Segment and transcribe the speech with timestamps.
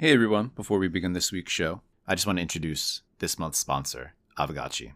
[0.00, 3.58] Hey everyone, before we begin this week's show, I just want to introduce this month's
[3.58, 4.92] sponsor, Aavegotchi.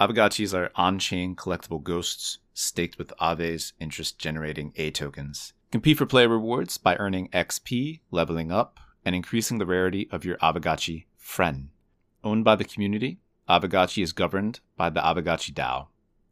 [0.00, 5.52] Aavegotchis are on chain collectible ghosts staked with Aave's interest generating A tokens.
[5.70, 10.38] Compete for player rewards by earning XP, leveling up, and increasing the rarity of your
[10.38, 11.68] Aavegotchi friend.
[12.24, 15.86] Owned by the community, Aavegotchi is governed by the Aavegotchi DAO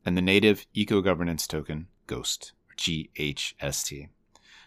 [0.04, 4.08] and the native eco governance token, Ghost, GHST.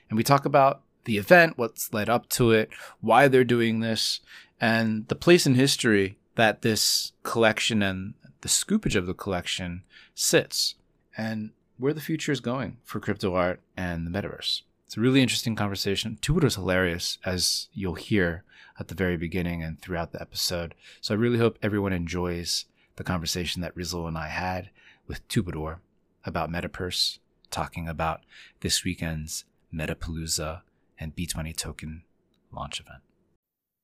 [0.09, 2.69] And we talk about the event, what's led up to it,
[3.00, 4.19] why they're doing this,
[4.59, 9.84] and the place in history that this collection and the scoopage of the collection
[10.14, 10.75] sits,
[11.18, 14.62] and where the future is going for crypto art and the metaverse.
[14.86, 16.19] It's a really interesting conversation.
[16.22, 18.44] is hilarious, as you'll hear
[18.80, 20.75] at the very beginning and throughout the episode.
[21.02, 22.66] So I really hope everyone enjoys
[22.97, 24.70] the conversation that Rizzle and I had
[25.08, 25.80] with Twobadour
[26.24, 27.18] about Metapurse,
[27.50, 28.22] talking about
[28.59, 30.62] this weekend's Metapalooza
[31.00, 32.03] and B20 token
[32.52, 33.02] launch event.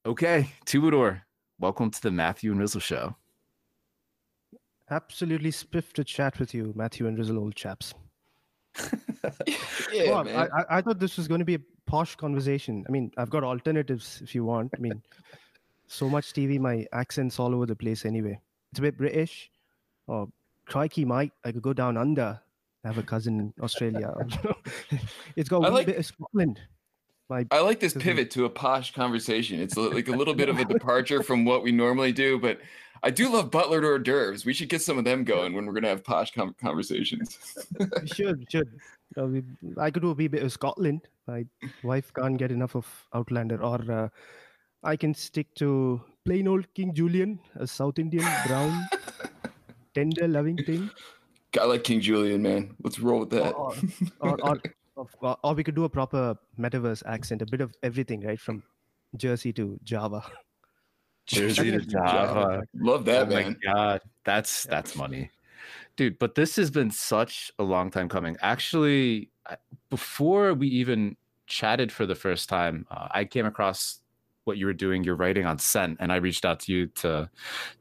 [0.05, 1.21] Okay, Twobadour,
[1.57, 3.15] welcome to the Matthew and Rizzle show.
[4.89, 7.93] Absolutely spiffed to chat with you, Matthew and Rizzle, old chaps.
[9.91, 10.49] yeah, man.
[10.53, 12.85] I, I thought this was going to be a posh conversation.
[12.87, 14.71] I mean, I've got alternatives if you want.
[14.75, 15.01] I mean,
[15.87, 18.39] so much TV, my accent's all over the place anyway.
[18.71, 19.49] It's a bit British.
[20.07, 20.31] Oh,
[20.65, 21.31] crikey, mate.
[21.43, 22.39] I could go down under.
[22.83, 24.13] I have a cousin in Australia.
[25.35, 26.59] it's got a like, bit of Scotland.
[27.29, 29.59] My I like this pivot to a posh conversation.
[29.59, 32.59] It's like a little bit of a departure from what we normally do, but
[33.03, 34.45] I do love butler hors d'oeuvres.
[34.45, 37.37] We should get some of them going when we're going to have posh com- conversations.
[37.79, 38.69] we should, should.
[39.17, 39.43] Uh, we,
[39.77, 41.01] I could do a wee bit of Scotland.
[41.27, 41.45] My
[41.83, 44.09] wife can't get enough of Outlander, or uh,
[44.83, 48.87] I can stick to plain old King Julian, a South Indian brown,
[49.93, 50.89] tender, loving thing.
[51.59, 52.75] I like King Julian, man.
[52.83, 53.53] Let's roll with that.
[53.53, 53.73] Or,
[54.19, 58.21] or, or, or, or we could do a proper metaverse accent, a bit of everything,
[58.21, 58.39] right?
[58.39, 58.63] From
[59.15, 60.23] Jersey to Java.
[61.27, 62.63] Jersey to Java.
[62.73, 63.57] Love that, oh man.
[63.63, 65.29] My God, that's that's money,
[65.95, 66.17] dude.
[66.17, 68.37] But this has been such a long time coming.
[68.41, 69.29] Actually,
[69.89, 73.99] before we even chatted for the first time, uh, I came across
[74.47, 77.29] what you were doing, you're writing on Scent, and I reached out to you to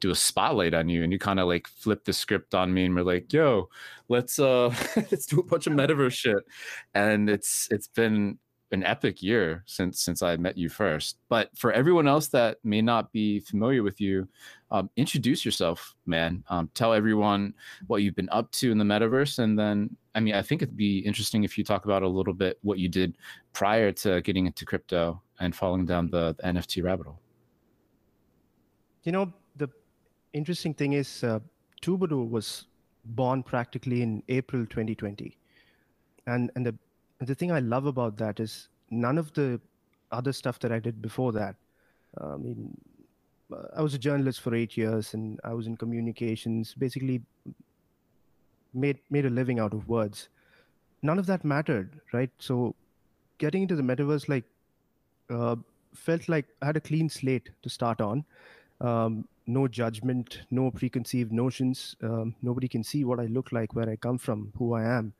[0.00, 2.84] do a spotlight on you, and you kind of like flipped the script on me,
[2.84, 3.68] and we're like, "Yo,
[4.08, 6.44] let's uh, let's do a bunch of metaverse shit,"
[6.94, 8.38] and it's it's been
[8.72, 11.18] an epic year since since I met you first.
[11.28, 14.28] But for everyone else that may not be familiar with you,
[14.70, 16.42] um, introduce yourself, man.
[16.48, 17.54] Um, tell everyone
[17.86, 20.76] what you've been up to in the metaverse, and then I mean, I think it'd
[20.76, 23.16] be interesting if you talk about a little bit what you did
[23.52, 27.20] prior to getting into crypto and falling down the, the NFT rabbit hole.
[29.04, 29.68] You know, the
[30.32, 31.38] interesting thing is, uh,
[31.86, 32.66] was
[33.04, 35.36] born practically in April 2020,
[36.26, 36.74] and and the
[37.20, 39.60] the thing I love about that is none of the
[40.12, 41.56] other stuff that I did before that.
[42.20, 42.76] Uh, I mean,
[43.76, 46.74] I was a journalist for eight years, and I was in communications.
[46.74, 47.22] Basically,
[48.74, 50.28] made made a living out of words.
[51.02, 52.30] None of that mattered, right?
[52.38, 52.74] So,
[53.38, 54.44] getting into the metaverse like
[55.30, 55.56] uh,
[55.94, 58.24] felt like I had a clean slate to start on.
[58.80, 61.96] Um, no judgment, no preconceived notions.
[62.02, 65.12] Um, nobody can see what I look like, where I come from, who I am.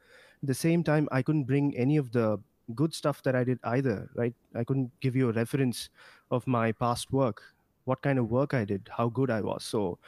[0.42, 2.38] The same time, I couldn't bring any of the
[2.74, 4.34] good stuff that I did either, right?
[4.54, 5.88] I couldn't give you a reference
[6.30, 7.42] of my past work,
[7.84, 9.64] what kind of work I did, how good I was.
[9.64, 9.98] So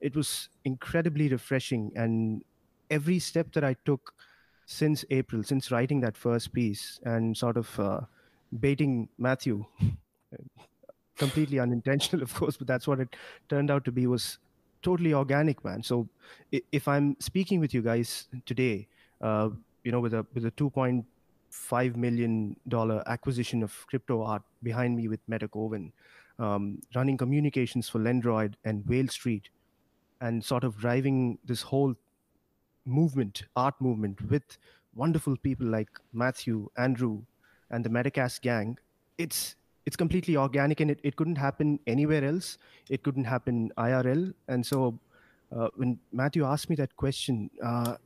[0.00, 1.92] it was incredibly refreshing.
[1.94, 2.42] And
[2.90, 4.14] every step that I took
[4.66, 8.00] since April, since writing that first piece and sort of uh,
[8.60, 9.64] baiting Matthew,
[11.16, 13.16] completely unintentional, of course, but that's what it
[13.48, 14.38] turned out to be was
[14.82, 15.82] totally organic, man.
[15.82, 16.08] So
[16.72, 18.88] if I'm speaking with you guys today,
[19.20, 19.50] uh,
[19.88, 25.08] you know, with a with a 2.5 million dollar acquisition of crypto art behind me
[25.08, 25.92] with Metakovan,
[26.38, 29.48] um, running communications for Lendroid and Whale Street,
[30.20, 31.94] and sort of driving this whole
[32.84, 34.58] movement, art movement, with
[34.94, 37.22] wonderful people like Matthew, Andrew,
[37.70, 38.76] and the Metacast gang.
[39.16, 39.56] It's
[39.86, 42.58] it's completely organic and it, it couldn't happen anywhere else.
[42.90, 44.34] It couldn't happen IRL.
[44.48, 44.98] And so
[45.50, 47.96] uh, when Matthew asked me that question, uh,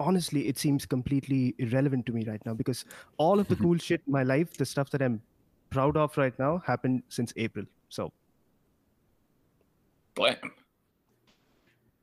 [0.00, 2.84] honestly, it seems completely irrelevant to me right now because
[3.18, 5.20] all of the cool shit in my life, the stuff that I'm
[5.68, 7.66] proud of right now, happened since April.
[7.88, 8.12] So,
[10.14, 10.36] blam.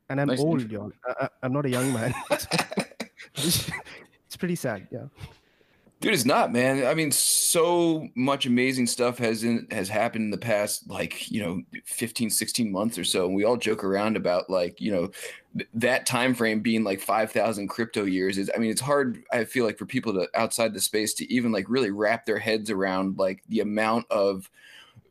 [0.08, 0.92] And I'm nice old, y'all.
[1.20, 2.14] I, am not a young man.
[3.34, 5.04] it's pretty sad, yeah.
[6.00, 6.86] Dude, it's not, man.
[6.86, 7.18] I mean, so
[8.14, 12.70] much amazing stuff has in, has happened in the past, like you know, 15, 16
[12.70, 13.26] months or so.
[13.26, 15.10] And we all joke around about like you know,
[15.56, 18.38] th- that time frame being like five thousand crypto years.
[18.38, 19.22] Is I mean, it's hard.
[19.32, 22.38] I feel like for people to outside the space to even like really wrap their
[22.38, 24.50] heads around like the amount of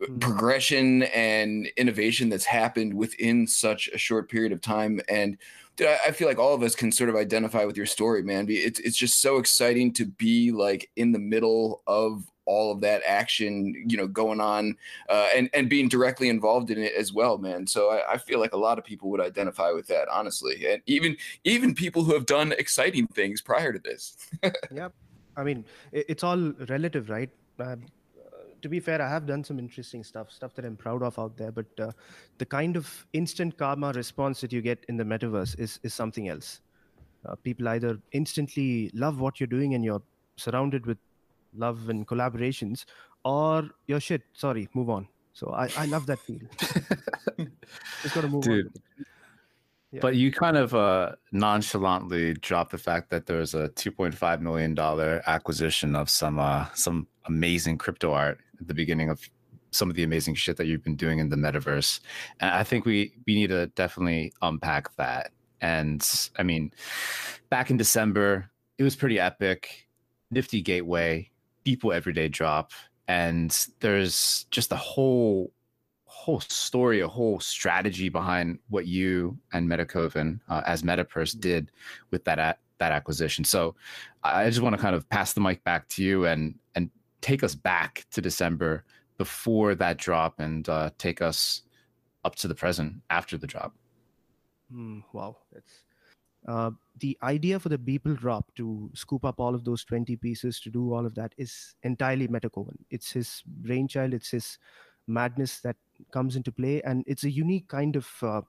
[0.02, 0.20] mm.
[0.20, 5.38] progression and innovation that's happened within such a short period of time and
[5.80, 8.48] I, feel like all of us can sort of identify with your story, man.
[8.50, 13.02] It's it's just so exciting to be like in the middle of all of that
[13.06, 14.76] action, you know, going on,
[15.10, 17.68] uh, and and being directly involved in it as well, man.
[17.68, 20.82] So I, I, feel like a lot of people would identify with that, honestly, and
[20.86, 24.18] even even people who have done exciting things prior to this.
[24.72, 24.94] yep,
[25.36, 27.30] I mean, it's all relative, right?
[27.60, 27.76] Uh,
[28.68, 31.38] to be fair, I have done some interesting stuff, stuff that I'm proud of out
[31.38, 31.54] there.
[31.54, 31.92] But uh,
[32.38, 36.28] the kind of instant karma response that you get in the metaverse is is something
[36.28, 36.60] else.
[37.26, 40.04] Uh, people either instantly love what you're doing and you're
[40.36, 40.98] surrounded with
[41.56, 42.84] love and collaborations,
[43.24, 44.24] or you're shit.
[44.34, 45.08] Sorry, move on.
[45.34, 46.44] So I, I love that feel.
[48.02, 48.66] Just gotta move Dude.
[48.66, 49.06] on.
[50.02, 55.22] But you kind of uh, nonchalantly dropped the fact that there's a 2.5 million dollar
[55.28, 59.22] acquisition of some uh, some amazing crypto art at the beginning of
[59.72, 62.00] some of the amazing shit that you've been doing in the metaverse.
[62.40, 65.32] And I think we we need to definitely unpack that.
[65.62, 66.06] And
[66.38, 66.72] I mean,
[67.50, 69.88] back in December, it was pretty epic.
[70.30, 71.32] Nifty Gateway,
[71.66, 72.72] Beeple Everyday Drop,
[73.08, 75.54] and there's just a whole
[76.18, 81.72] whole story, a whole strategy behind what you and Metakovan uh, as Metapurse did
[82.12, 83.44] with that that acquisition.
[83.44, 83.76] So
[84.24, 86.90] I just want to kind of pass the mic back to you and and
[87.22, 88.84] take us back to December
[89.18, 91.62] before that drop and uh, take us
[92.26, 93.74] up to the present after the drop.
[94.74, 95.84] Mm, wow, that's
[96.48, 100.60] uh, the idea for the Beeple drop to scoop up all of those 20 pieces
[100.62, 102.78] to do all of that is entirely Metakovan.
[102.90, 104.58] It's his brainchild, it's his
[105.08, 105.76] madness that
[106.12, 108.42] comes into play, and it's a unique kind of uh,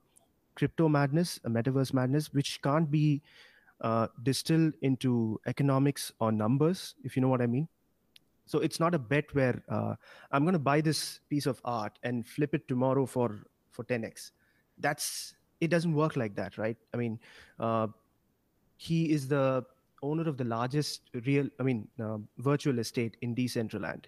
[0.55, 3.23] crypto madness, a metaverse madness, which can't be
[3.81, 7.69] uh, distilled into economics or numbers, if you know what I mean.
[8.47, 9.95] So it's not a bet where uh,
[10.33, 13.39] I'm going to buy this piece of art and flip it tomorrow for
[13.71, 14.33] for 10x.
[14.79, 16.77] That's it doesn't work like that, right?
[16.95, 17.19] I mean,
[17.61, 17.89] uh,
[18.77, 19.65] he is the
[20.03, 24.05] owner of the largest real, I mean, uh, virtual estate in Decentraland,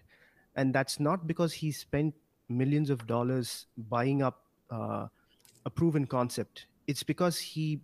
[0.57, 2.14] and that's not because he spent
[2.50, 5.07] millions of dollars buying up uh,
[5.64, 6.66] a proven concept.
[6.87, 7.80] It's because he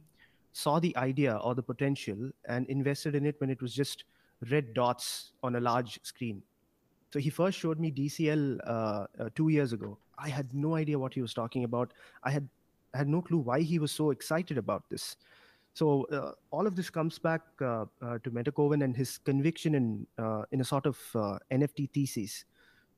[0.52, 4.04] saw the idea or the potential and invested in it when it was just
[4.50, 6.42] red dots on a large screen.
[7.12, 9.98] So he first showed me DCL uh, uh, two years ago.
[10.18, 11.92] I had no idea what he was talking about.
[12.24, 12.48] I had
[12.94, 15.16] I had no clue why he was so excited about this.
[15.74, 20.06] So uh, all of this comes back uh, uh, to Metakovan and his conviction in
[20.18, 20.98] uh, in a sort of
[21.52, 22.46] NFT thesis,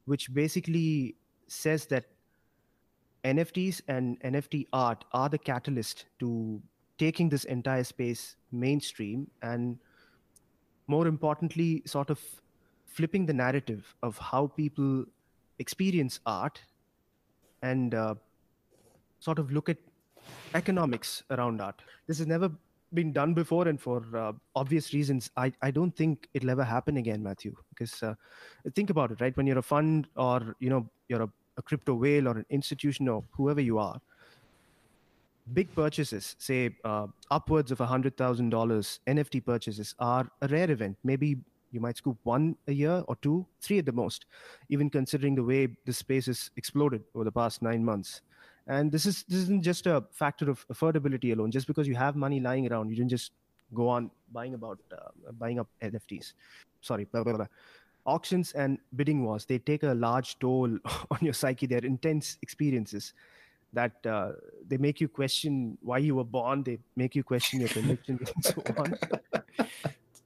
[0.05, 1.17] which basically
[1.49, 2.05] says that
[3.25, 6.63] NFTs and NFT art are the catalyst to
[6.99, 9.79] taking this entire space mainstream and
[10.89, 12.19] more importantly, sort of
[12.87, 15.05] flipping the narrative of how people
[15.59, 16.61] experience art
[17.63, 18.15] and uh,
[19.21, 19.77] sort of look at
[20.55, 21.81] economics around art.
[22.07, 22.51] This has never
[22.95, 26.97] been done before, and for uh, obvious reasons, I, I don't think it'll ever happen
[26.97, 27.55] again, Matthew.
[27.69, 28.15] Because uh,
[28.75, 29.37] think about it, right?
[29.37, 33.09] When you're a fund or you know you're a, a crypto whale or an institution
[33.09, 34.01] or whoever you are,
[35.53, 40.97] big purchases, say uh, upwards of $100,000 NFT purchases, are a rare event.
[41.05, 41.37] Maybe
[41.73, 44.27] you might scoop one a year or two, three at the most,
[44.69, 48.23] even considering the way the space has exploded over the past nine months.
[48.67, 51.51] And this is this isn't just a factor of affordability alone.
[51.51, 53.33] Just because you have money lying around, you didn't just
[53.75, 56.35] go on buying about uh, buying up NFTs.
[56.83, 57.47] Sorry, blah, blah, blah.
[58.07, 59.45] Auctions and bidding wars.
[59.45, 60.79] They take a large toll
[61.11, 61.67] on your psyche.
[61.67, 63.13] They're intense experiences
[63.73, 64.33] that uh,
[64.67, 66.63] they make you question why you were born.
[66.63, 68.95] They make you question your convictions and so on.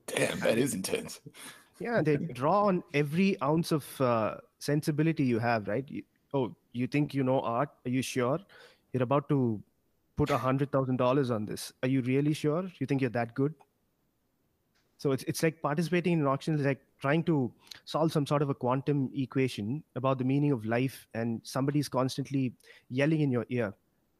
[0.07, 1.21] Damn, that is intense.
[1.81, 5.85] Yeah, they draw on every ounce of uh, sensibility you have, right?
[5.89, 6.03] You,
[6.33, 7.71] oh, you think you know art?
[7.85, 8.39] Are you sure?
[8.93, 9.61] You're about to
[10.17, 11.73] put a hundred thousand dollars on this.
[11.83, 12.71] Are you really sure?
[12.79, 13.55] You think you're that good?
[15.03, 17.53] So it's it's like participating in an auction is like trying to
[17.87, 22.55] solve some sort of a quantum equation about the meaning of life, and somebody's constantly
[22.89, 23.75] yelling in your ear,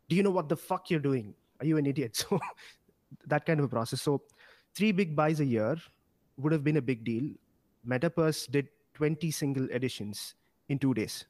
[0.09, 1.35] "Do you know what the fuck you're doing?
[1.61, 2.41] Are you an idiot?" So
[3.29, 4.03] that kind of a process.
[4.03, 4.23] So
[4.75, 5.77] three big buys a year
[6.37, 7.31] would have been a big deal.
[7.87, 10.35] Metapurse did 20 single editions
[10.69, 11.27] in two days.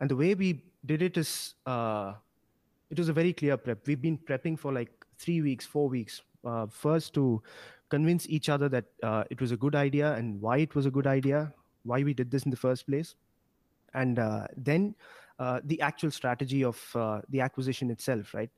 [0.00, 2.12] And the way we did it is, uh,
[2.90, 3.86] it was a very clear prep.
[3.86, 7.42] We've been prepping for like three weeks, four weeks, uh, first to
[7.88, 10.90] convince each other that uh, it was a good idea and why it was a
[10.90, 11.52] good idea,
[11.84, 13.14] why we did this in the first place.
[13.94, 14.94] And uh, then
[15.38, 18.50] uh, the actual strategy of uh, the acquisition itself, right?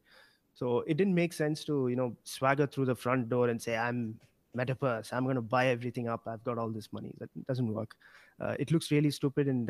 [0.54, 3.76] So it didn't make sense to, you know, swagger through the front door and say,
[3.76, 4.18] I'm
[4.56, 6.22] metaverse, I'm going to buy everything up.
[6.26, 7.14] I've got all this money.
[7.18, 7.94] That doesn't work.
[8.58, 9.46] It looks really stupid.
[9.46, 9.68] And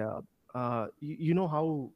[1.01, 1.91] you, you, know how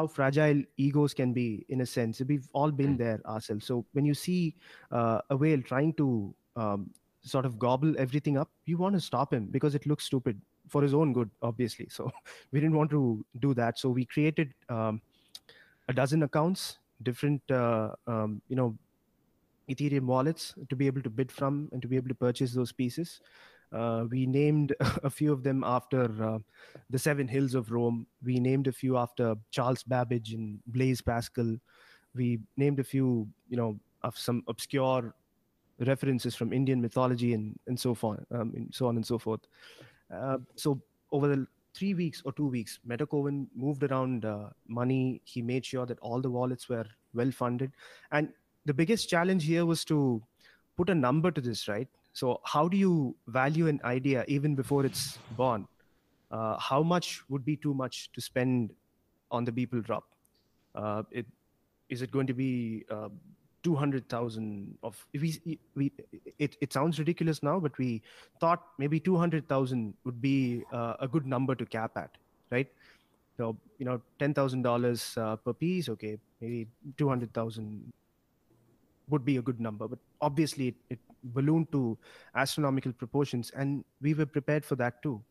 [0.00, 2.22] how fragile egos can be in a sense.
[2.26, 3.66] We've all been there ourselves.
[3.66, 4.56] So when you see
[4.90, 6.90] uh, a whale trying to um,
[7.22, 10.82] sort of gobble everything up you want to stop him because it looks stupid for
[10.82, 11.88] his own good obviously.
[11.90, 12.10] So
[12.52, 13.78] we didn't want to do that.
[13.78, 15.02] So we created um,
[15.88, 18.76] a dozen accounts different uh, um, you know
[19.70, 22.72] ethereum wallets to be able to bid from and to be able to purchase those
[22.72, 23.20] pieces
[23.72, 24.74] uh, we named
[25.04, 26.38] a few of them after uh,
[26.88, 28.06] the Seven Hills of Rome.
[28.22, 31.56] We named a few after Charles Babbage and Blaise Pascal.
[32.14, 35.14] We named a few, you know, of some obscure
[35.86, 39.40] references from Indian mythology and, and so on, um, and so on and so forth.
[40.12, 40.80] Uh, so
[41.12, 45.20] over the three weeks or two weeks, Metakovan moved around uh, money.
[45.24, 47.72] He made sure that all the wallets were well funded.
[48.10, 48.30] And
[48.64, 50.22] the biggest challenge here was to
[50.76, 51.88] put a number to this, right?
[52.12, 55.66] So, how do you value an idea even before it's born?
[56.30, 58.72] Uh, how much would be too much to spend
[59.30, 60.04] on the Beeple drop?
[60.74, 61.26] Uh, it,
[61.88, 63.08] is it going to be uh,
[63.62, 65.92] 200,000 of we, we
[66.38, 68.02] it, it sounds ridiculous now but we
[68.40, 72.10] thought maybe 200,000 would be uh, a good number to cap at
[72.50, 72.68] right
[73.36, 77.92] so you know $10,000 uh, per piece okay maybe 200,000
[79.08, 81.98] would be a good number but obviously it, it ballooned to
[82.34, 85.22] astronomical proportions and we were prepared for that too.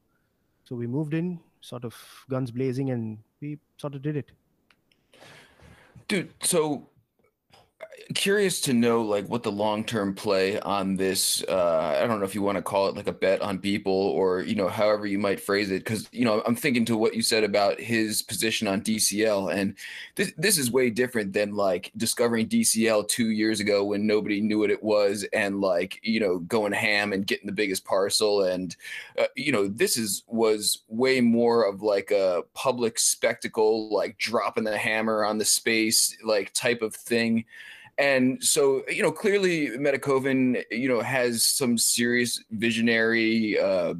[0.65, 1.95] So we moved in sort of
[2.29, 4.31] guns blazing and we sort of did it.
[6.07, 6.87] Dude so
[8.15, 12.33] curious to know like what the long-term play on this uh i don't know if
[12.33, 15.19] you want to call it like a bet on Beeple or you know however you
[15.19, 18.67] might phrase it because you know i'm thinking to what you said about his position
[18.67, 19.75] on dcl and
[20.15, 24.57] this this is way different than like discovering dcl two years ago when nobody knew
[24.57, 28.75] what it was and like you know going ham and getting the biggest parcel and
[29.19, 34.63] uh, you know this is was way more of like a public spectacle like dropping
[34.63, 37.45] the hammer on the space like type of thing
[37.99, 43.93] and so you know clearly metakovan you know has some serious visionary uh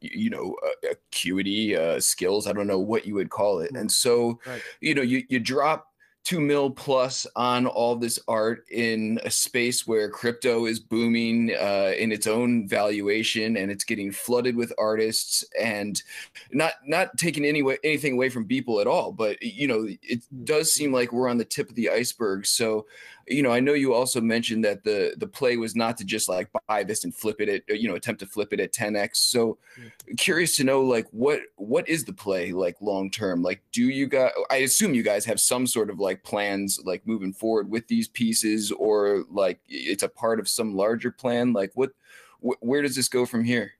[0.00, 3.90] you know uh, acuity uh skills i don't know what you would call it and
[3.90, 4.62] so right.
[4.80, 5.92] you know you you drop
[6.24, 11.92] two mil plus on all this art in a space where crypto is booming uh,
[11.98, 16.02] in its own valuation and it's getting flooded with artists and
[16.52, 20.22] not not taking any way, anything away from Beeple at all, but you know it
[20.30, 20.44] hmm.
[20.44, 22.46] does seem like we're on the tip of the iceberg.
[22.46, 22.86] So
[23.26, 26.28] you know, I know you also mentioned that the the play was not to just
[26.28, 29.16] like buy this and flip it at you know attempt to flip it at 10x.
[29.16, 29.58] So
[30.16, 33.42] curious to know like what what is the play like long term?
[33.42, 34.32] Like, do you guys?
[34.50, 38.08] I assume you guys have some sort of like plans like moving forward with these
[38.08, 41.52] pieces, or like it's a part of some larger plan.
[41.52, 41.90] Like, what
[42.40, 43.72] wh- where does this go from here?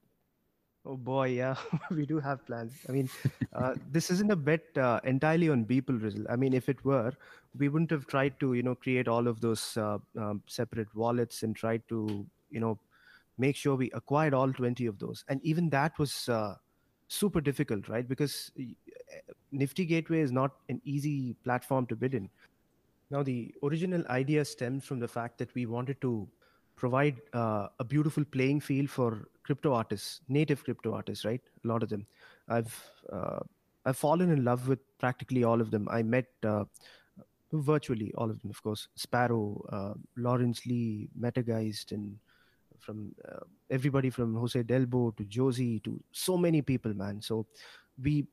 [0.85, 1.55] Oh boy, yeah,
[1.91, 2.75] we do have plans.
[2.89, 3.09] I mean,
[3.53, 6.27] uh, this isn't a bet uh, entirely on Beeple Rizzle.
[6.29, 7.13] I mean, if it were,
[7.57, 11.45] we wouldn't have tried to, you know, create all of those uh, um, separate wallets
[11.45, 12.81] and tried to, you know,
[13.39, 15.25] make sure we acquired all 20 of those.
[15.29, 16.57] And even that was uh,
[17.07, 18.09] super difficult, right?
[18.09, 18.65] Because uh,
[19.53, 22.29] Nifty Gateway is not an easy platform to bid in.
[23.11, 26.29] Now, the original idea stems from the fact that we wanted to
[26.77, 31.41] provide uh, a beautiful playing field for crypto artists, native crypto artists, right?
[31.65, 32.07] A lot of them.
[32.49, 33.41] I've uh,
[33.85, 35.89] I've fallen in love with practically all of them.
[35.91, 36.65] I met uh,
[37.53, 38.89] virtually all of them, of course.
[38.95, 42.17] Sparrow, uh, Lawrence Lee, Metageist, and
[42.79, 47.21] from uh, everybody from Jose Delbo to Josie to so many people, man.
[47.21, 47.47] So
[48.03, 48.27] we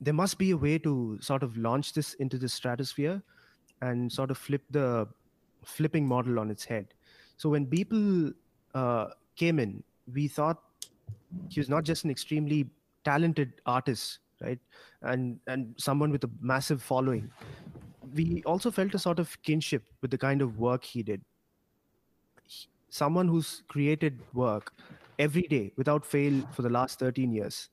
[0.00, 3.20] there must be a way to sort of launch this into the stratosphere
[3.82, 5.08] and sort of flip the
[5.64, 6.94] flipping model on its head.
[7.38, 8.34] So when Beeple
[8.74, 10.58] uh, came in, we thought
[11.48, 12.68] he was not just an extremely
[13.04, 14.58] talented artist, right,
[15.02, 17.30] and and someone with a massive following.
[18.14, 21.22] We also felt a sort of kinship with the kind of work he did.
[22.44, 24.72] He, someone who's created work
[25.18, 27.68] every day without fail for the last 13 years.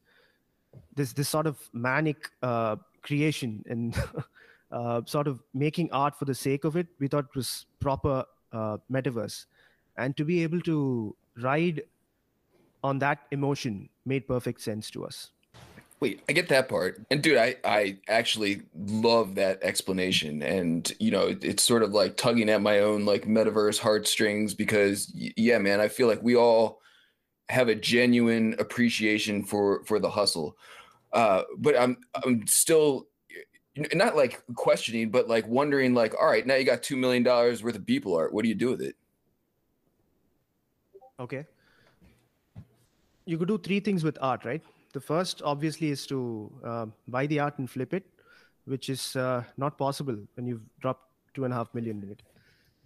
[0.93, 3.95] This this sort of manic uh, creation and
[4.71, 8.77] uh, sort of making art for the sake of it, we thought was proper uh,
[8.91, 9.45] metaverse.
[9.97, 11.83] And to be able to ride
[12.83, 15.31] on that emotion made perfect sense to us.
[16.01, 17.01] Wait, I get that part.
[17.09, 20.43] And dude, I, I actually love that explanation.
[20.43, 25.09] And, you know, it's sort of like tugging at my own like metaverse heartstrings because,
[25.15, 26.81] yeah, man, I feel like we all
[27.49, 30.57] have a genuine appreciation for for the hustle.
[31.13, 33.07] Uh, but I'm I'm still
[33.93, 37.63] not like questioning, but like wondering, like, all right, now you got two million dollars
[37.63, 38.33] worth of Beeple art.
[38.33, 38.95] What do you do with it?
[41.19, 41.45] Okay.
[43.25, 44.61] You could do three things with art, right?
[44.93, 48.05] The first, obviously, is to uh, buy the art and flip it,
[48.65, 52.21] which is uh, not possible when you've dropped two and a half million in it.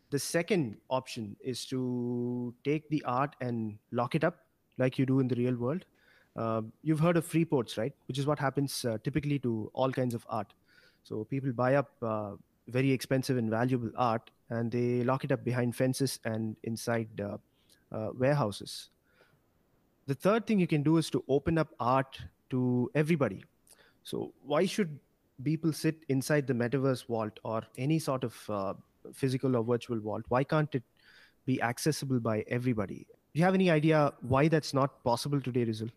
[0.09, 4.37] The second option is to take the art and lock it up,
[4.77, 5.85] like you do in the real world.
[6.35, 7.93] Uh, you've heard of free ports, right?
[8.07, 10.53] Which is what happens uh, typically to all kinds of art
[11.03, 12.31] so people buy up uh,
[12.67, 17.07] very expensive and valuable art and they lock it up behind fences and inside
[17.91, 18.89] uh, warehouses.
[20.07, 23.43] The third thing you can do is to open up art to everybody.
[24.03, 24.97] So why should
[25.43, 28.73] people sit inside the metaverse vault or any sort of uh,
[29.13, 30.23] physical or virtual vault?
[30.29, 30.83] Why can't it
[31.45, 33.05] be accessible by everybody?
[33.33, 35.91] Do you have any idea why that's not possible today, Rizzle?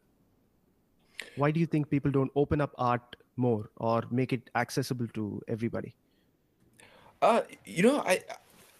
[1.36, 5.40] Why do you think people don't open up art more or make it accessible to
[5.48, 5.94] everybody?
[7.22, 8.20] Uh, you know, I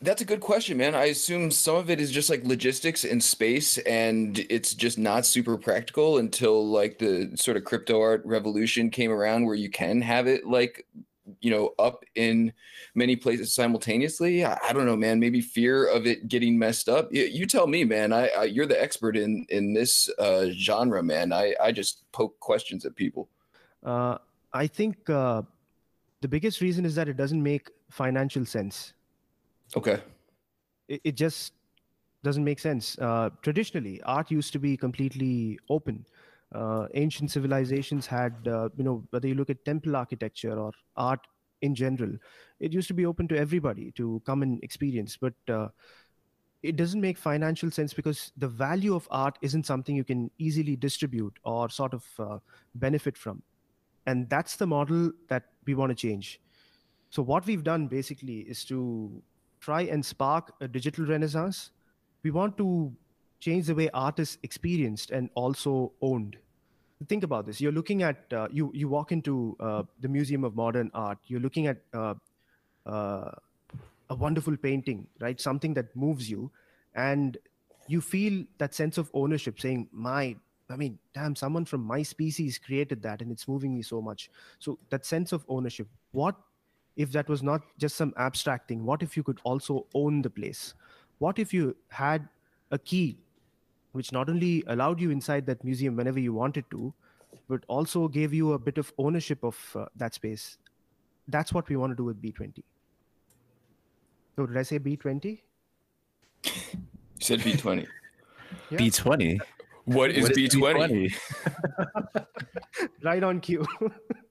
[0.03, 0.95] that's a good question, man.
[0.95, 5.25] I assume some of it is just like logistics and space, and it's just not
[5.25, 10.01] super practical until like the sort of crypto art revolution came around, where you can
[10.01, 10.87] have it like
[11.41, 12.53] you know up in
[12.95, 14.45] many places simultaneously.
[14.45, 15.21] I, I, don't know man.
[15.21, 17.13] Maybe fear of it getting messed up.
[17.13, 18.13] You, you tell me man.
[18.13, 21.33] I, I, you're the expert in in this uh, genre man.
[21.33, 23.29] I i just poke questions at people.
[23.85, 24.19] Uh,
[24.53, 25.43] i think uh,
[26.21, 28.95] the biggest reason is that it doesn't make financial sense
[29.77, 30.01] okay
[30.89, 31.53] it, it just
[32.23, 36.05] doesn't make sense uh, traditionally art used to be completely open
[36.55, 41.21] uh, ancient civilizations had, uh, you know, whether you look at temple architecture or art
[41.63, 42.13] in general,
[42.61, 45.17] it used to be open to everybody to come and experience.
[45.17, 45.69] But uh,
[46.63, 50.77] it doesn't make financial sense because the value of art isn't something you can easily
[50.77, 52.39] distribute or sort of uh,
[52.75, 53.43] benefit from.
[54.07, 56.41] And that's the model that we want to change.
[57.11, 59.23] So, what we've done basically is to
[59.63, 61.71] try and spark a digital renaissance.
[62.23, 62.93] We want to
[63.41, 66.37] change the way art is experienced and also owned.
[67.09, 67.61] Think about this.
[67.61, 71.19] You're looking at uh, you you walk into uh, the museum of modern art.
[71.27, 72.15] You're looking at uh,
[72.87, 73.31] uh,
[74.11, 75.41] a wonderful painting right?
[75.41, 76.51] Something that moves you.
[76.95, 77.39] And
[77.89, 80.37] you feel that sense of ownership saying my
[80.71, 84.31] i mean damn someone from my species created that and it's moving me so much.
[84.59, 86.37] So that sense of ownership what
[86.97, 90.31] if that was not just some abstract thing what if you could also own the
[90.31, 90.75] place
[91.19, 92.29] what if you had
[92.71, 93.19] a key
[93.93, 96.93] which not only allowed you inside that museum whenever you wanted to,
[97.49, 100.59] but also gave you a bit of ownership of uh, that space.
[101.29, 102.63] That's what we want to do with B20.
[104.37, 105.41] So did I say B20?
[106.45, 106.51] You
[107.21, 107.87] said B20.
[108.71, 108.79] yeah.
[108.79, 109.41] B20.
[109.85, 111.15] What is, what is B20?
[112.15, 112.27] B20?
[113.03, 113.67] right on cue.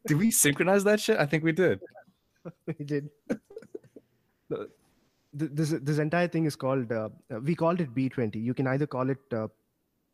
[0.08, 1.17] did we synchronize that shit?
[1.19, 1.80] I think we did.
[2.65, 3.10] we did.
[5.34, 7.10] this this entire thing is called uh,
[7.41, 8.41] we called it B20.
[8.41, 9.47] You can either call it uh,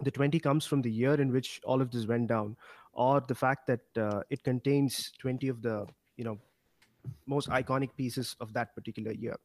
[0.03, 2.55] the 20 comes from the year in which all of this went down,
[2.93, 5.87] or the fact that uh, it contains 20 of the
[6.17, 6.37] you know
[7.25, 9.35] most iconic pieces of that particular year.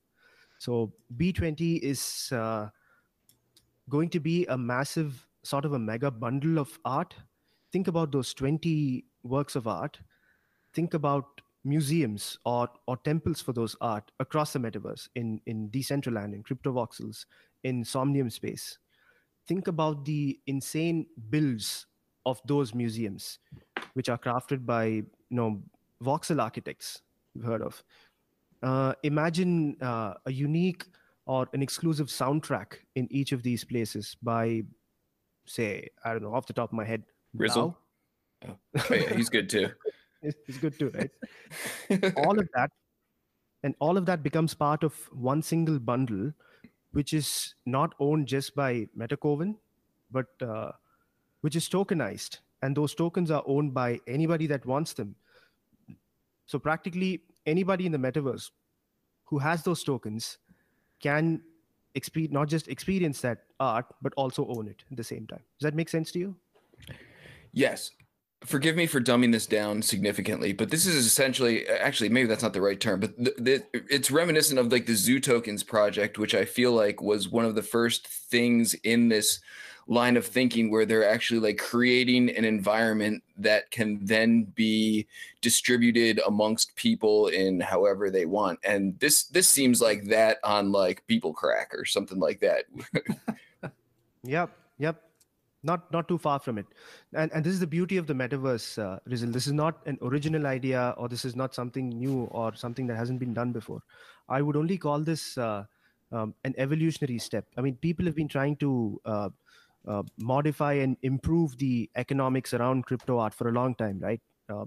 [0.59, 2.68] So B20 is uh,
[3.88, 7.14] going to be a massive sort of a mega bundle of art.
[7.73, 9.99] Think about those 20 works of art.
[10.73, 16.35] Think about museums or or temples for those art across the metaverse in in decentraland
[16.35, 17.25] in cryptovoxels
[17.62, 18.79] in somnium space
[19.46, 21.87] think about the insane builds
[22.27, 23.38] of those museums
[23.94, 25.62] which are crafted by you know
[26.03, 27.03] voxel architects
[27.35, 27.83] you've heard of
[28.62, 30.85] uh, imagine uh, a unique
[31.27, 34.62] or an exclusive soundtrack in each of these places by,
[35.46, 37.03] say, I don't know, off the top of my head,
[37.37, 37.77] Rizzle.
[38.46, 38.57] Oh
[38.90, 39.70] yeah, he's good too.
[40.47, 41.11] he's good too, right?
[42.17, 42.71] all of that,
[43.63, 46.33] and all of that becomes part of one single bundle,
[46.93, 49.57] which is not owned just by Metakovan,
[50.11, 50.73] but uh,
[51.41, 55.17] which is tokenized, and those tokens are owned by anybody that wants them.
[56.47, 58.51] So practically anybody in the metaverse
[59.25, 60.39] who has those tokens
[61.01, 61.43] can
[61.95, 65.67] experience not just experience that art but also own it at the same time does
[65.67, 66.37] that make sense to you
[67.53, 67.91] yes
[68.45, 72.53] forgive me for dumbing this down significantly but this is essentially actually maybe that's not
[72.53, 76.73] the right term but it's reminiscent of like the zoo tokens project which i feel
[76.73, 79.41] like was one of the first things in this
[79.87, 85.07] line of thinking where they're actually like creating an environment that can then be
[85.41, 88.59] distributed amongst people in however they want.
[88.65, 92.65] And this this seems like that on like people crack or something like that.
[94.25, 95.03] Yep yep
[95.62, 96.66] not not too far from it
[97.14, 100.46] and and this is the beauty of the metaverse uh, this is not an original
[100.46, 103.83] idea or this is not something new or something that hasn't been done before
[104.29, 105.64] i would only call this uh,
[106.11, 109.29] um, an evolutionary step i mean people have been trying to uh,
[109.87, 114.20] uh, modify and improve the economics around crypto art for a long time, right?
[114.48, 114.64] Uh,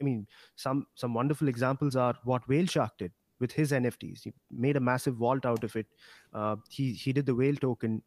[0.00, 4.22] I mean, some some wonderful examples are what Whale Shark did with his NFTs.
[4.22, 5.86] He made a massive vault out of it.
[6.32, 8.02] Uh, he he did the whale token.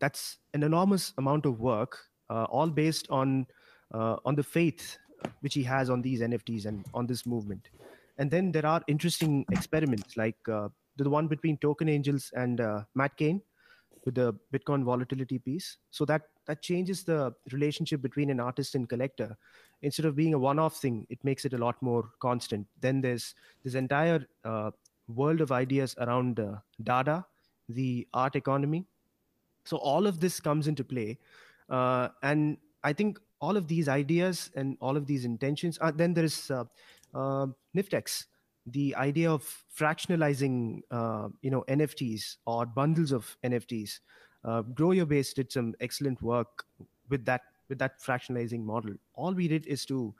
[0.00, 1.98] That's an enormous amount of work,
[2.30, 3.46] uh, all based on
[3.92, 4.98] uh, on the faith
[5.40, 7.70] which he has on these NFTs and on this movement.
[8.18, 12.60] And then there are interesting experiments like uh, the one between Token Angels and
[12.94, 13.42] Matt Kane
[14.04, 15.76] with the Bitcoin volatility piece.
[15.90, 19.36] So that that changes the relationship between an artist and collector.
[19.82, 22.66] Instead of being a one-off thing, it makes it a lot more constant.
[22.80, 23.34] Then there's
[23.64, 24.70] this entire uh,
[25.08, 27.26] world of ideas around uh, Dada,
[27.68, 28.86] the art economy.
[29.68, 31.18] So all of this comes into play,
[31.68, 35.78] uh, and I think all of these ideas and all of these intentions.
[35.80, 36.64] Uh, then there is uh,
[37.14, 38.24] uh, Niftex
[38.72, 39.42] the idea of
[39.76, 44.00] fractionalizing uh, you know nfts or bundles of nfts
[44.44, 46.64] uh, grow your base did some excellent work
[47.08, 50.14] with that with that fractionalizing model all we did is to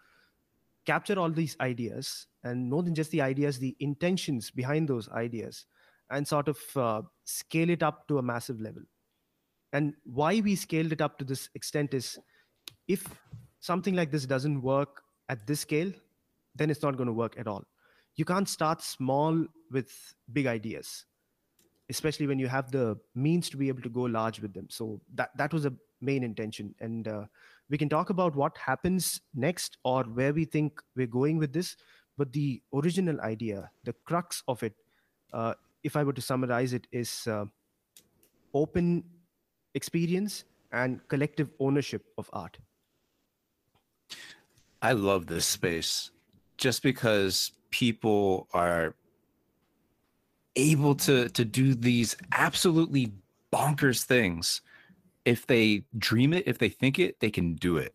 [0.86, 5.66] capture all these ideas and more than just the ideas the intentions behind those ideas
[6.10, 8.82] and sort of uh, scale it up to a massive level
[9.72, 12.18] and why we scaled it up to this extent is
[12.86, 13.06] if
[13.60, 15.92] something like this doesn't work at this scale
[16.54, 17.64] then it's not going to work at all.
[18.16, 19.92] You can't start small with
[20.32, 21.04] big ideas
[21.90, 24.66] especially when you have the means to be able to go large with them.
[24.68, 26.74] So that that was a main intention.
[26.80, 27.24] And uh,
[27.70, 31.76] we can talk about what happens next or where we think we're going with this
[32.16, 34.74] but the original idea the crux of it
[35.32, 35.54] uh,
[35.84, 37.44] if i were to summarize it is uh,
[38.54, 39.04] open
[39.78, 42.58] experience and collective ownership of art.
[44.82, 46.10] I love this space
[46.56, 48.94] just because people are
[50.56, 53.12] able to to do these absolutely
[53.52, 54.60] bonkers things.
[55.24, 57.94] If they dream it if they think it they can do it.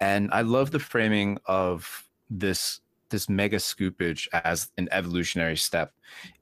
[0.00, 2.04] And i love the framing of
[2.44, 5.92] this this mega scoopage as an evolutionary step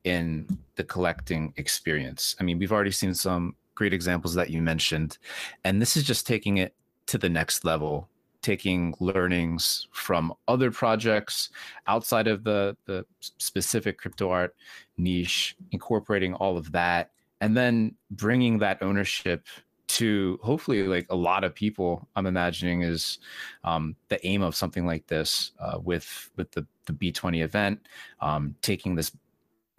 [0.05, 2.23] in the collecting experience.
[2.41, 5.19] I mean we've already seen some great examples that you mentioned
[5.65, 6.75] and this is just taking it
[7.07, 8.09] to the next level
[8.43, 11.51] taking learnings from other projects
[11.87, 14.55] outside of the the specific crypto art
[14.97, 19.47] niche incorporating all of that and then bringing that ownership
[19.89, 23.19] to hopefully like a lot of people i'm imagining is
[23.65, 27.81] um, the aim of something like this uh, with with the, the b20 event
[28.21, 29.13] um, taking this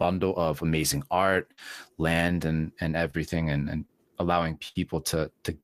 [0.04, 1.46] bundle of amazing art
[1.96, 3.80] land and and everything and, and
[4.18, 5.56] allowing people to to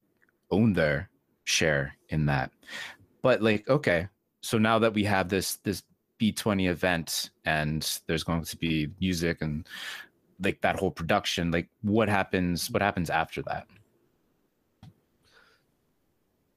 [0.50, 1.10] own their
[1.44, 2.48] share in that.
[3.20, 4.08] But like, okay,
[4.40, 5.82] so now that we have this this
[6.18, 9.68] B20 event and there's going to be music and
[10.42, 13.66] like that whole production, like what happens what happens after that?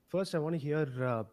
[0.07, 1.23] First, I want to hear uh,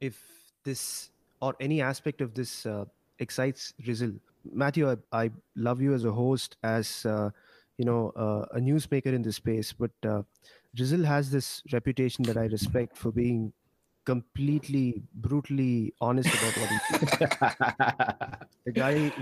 [0.00, 0.16] if
[0.64, 2.86] this or any aspect of this uh,
[3.18, 4.18] excites Rizzle.
[4.52, 7.30] Matthew, I, I, love you as a host, as uh,
[7.78, 10.22] you know, uh, a newsmaker in this space, but uh,
[10.78, 13.52] Rizzle has this reputation that I respect for being
[14.06, 16.78] completely brutally honest about what he
[18.66, 19.12] the guy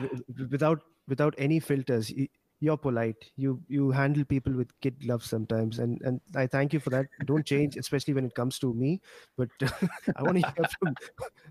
[0.50, 2.12] without without any filters
[2.60, 3.16] you're polite.
[3.37, 7.06] You you handle people with kid gloves sometimes and and i thank you for that.
[7.24, 9.00] Don't change especially when it comes to me
[9.38, 9.48] but
[10.16, 10.94] i want to hear from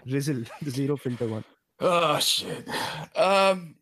[0.05, 1.43] Rizzle, the zero filter one
[1.79, 2.67] oh shit.
[3.15, 3.75] Um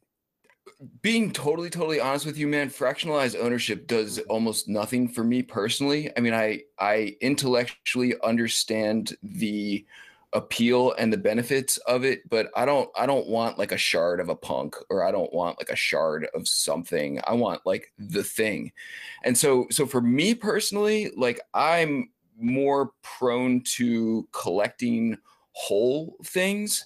[1.04, 6.10] being totally, totally honest with you, man, fractionalized ownership does almost nothing for me personally.
[6.18, 9.86] I mean, I I intellectually understand the
[10.34, 14.22] appeal and the benefits of it but i don't i don't want like a shard
[14.22, 17.20] of a punk or i don't want like a shard of something.
[17.26, 18.72] I want like the thing.
[19.24, 25.18] And so so for me personally like i'm more prone to collecting
[25.54, 26.86] whole things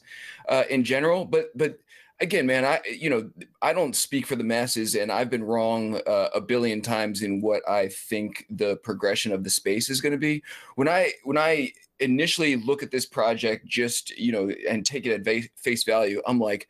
[0.50, 1.80] uh, in general but but
[2.22, 3.30] again man i you know
[3.62, 7.42] i don't speak for the masses and i've been wrong uh, a billion times in
[7.42, 10.42] what i think the progression of the space is going to be.
[10.76, 15.28] When i when i initially look at this project just you know and take it
[15.28, 16.68] at face value i'm like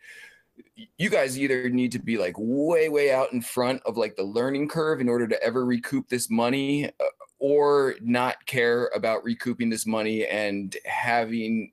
[0.97, 4.23] you guys either need to be like way way out in front of like the
[4.23, 7.05] learning curve in order to ever recoup this money uh,
[7.39, 11.71] or not care about recouping this money and having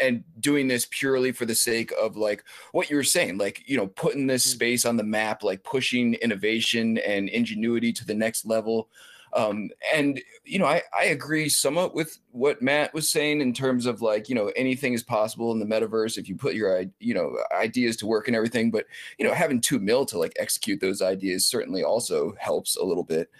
[0.00, 3.76] and doing this purely for the sake of like what you were saying like you
[3.76, 4.50] know putting this mm.
[4.50, 8.88] space on the map like pushing innovation and ingenuity to the next level
[9.32, 13.86] um, and you know I, I agree somewhat with what matt was saying in terms
[13.86, 17.14] of like you know anything is possible in the metaverse if you put your you
[17.14, 18.86] know ideas to work and everything but
[19.18, 23.04] you know having two mil to like execute those ideas certainly also helps a little
[23.04, 23.30] bit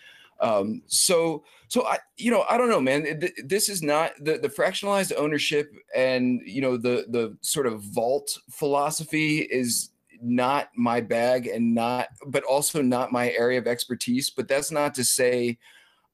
[0.41, 4.49] um, so so I you know I don't know man this is not the the
[4.49, 9.91] fractionalized ownership and you know the the sort of vault philosophy is
[10.23, 14.95] not my bag and not but also not my area of expertise but that's not
[14.95, 15.59] to say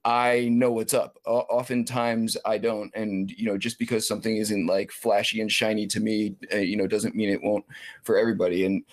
[0.06, 1.18] I know what's up.
[1.26, 5.98] oftentimes I don't, and you know, just because something isn't like flashy and shiny to
[5.98, 7.64] me, uh, you know, doesn't mean it won't
[8.04, 8.66] for everybody.
[8.66, 8.84] And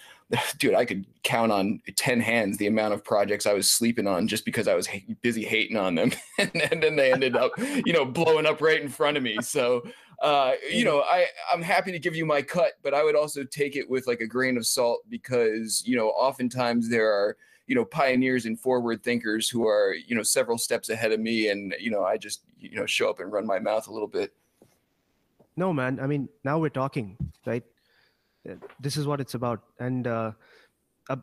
[0.57, 4.27] dude, I could count on 10 hands the amount of projects I was sleeping on
[4.27, 4.87] just because I was
[5.21, 6.11] busy hating on them.
[6.39, 7.51] and, and, then they ended up,
[7.85, 9.37] you know, blowing up right in front of me.
[9.41, 9.83] So,
[10.21, 13.43] uh, you know, I, I'm happy to give you my cut, but I would also
[13.43, 17.75] take it with like a grain of salt because, you know, oftentimes there are, you
[17.75, 21.49] know, pioneers and forward thinkers who are, you know, several steps ahead of me.
[21.49, 24.07] And, you know, I just, you know, show up and run my mouth a little
[24.07, 24.33] bit.
[25.55, 25.99] No, man.
[26.01, 27.15] I mean, now we're talking,
[27.45, 27.63] right?
[28.79, 29.61] This is what it's about.
[29.79, 30.31] And uh,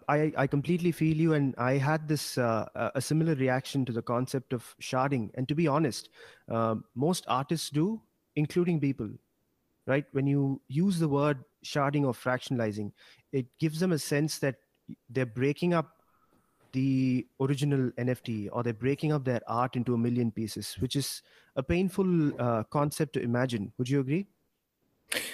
[0.08, 1.34] I, I completely feel you.
[1.34, 5.30] And i had this uh, a similar reaction to the concept of sharding.
[5.34, 6.10] And to be honest
[6.50, 8.00] uh, most artists do
[8.36, 9.16] including Beeple
[9.86, 10.04] right?
[10.12, 12.92] When you use the word sharding or fractionalizing
[13.32, 14.56] it gives them a sense that
[15.08, 15.96] they're breaking up
[16.72, 21.22] the original nft or they're breaking up their art into a million pieces which is
[21.56, 23.72] a painful uh, concept to imagine.
[23.78, 24.28] Would you agree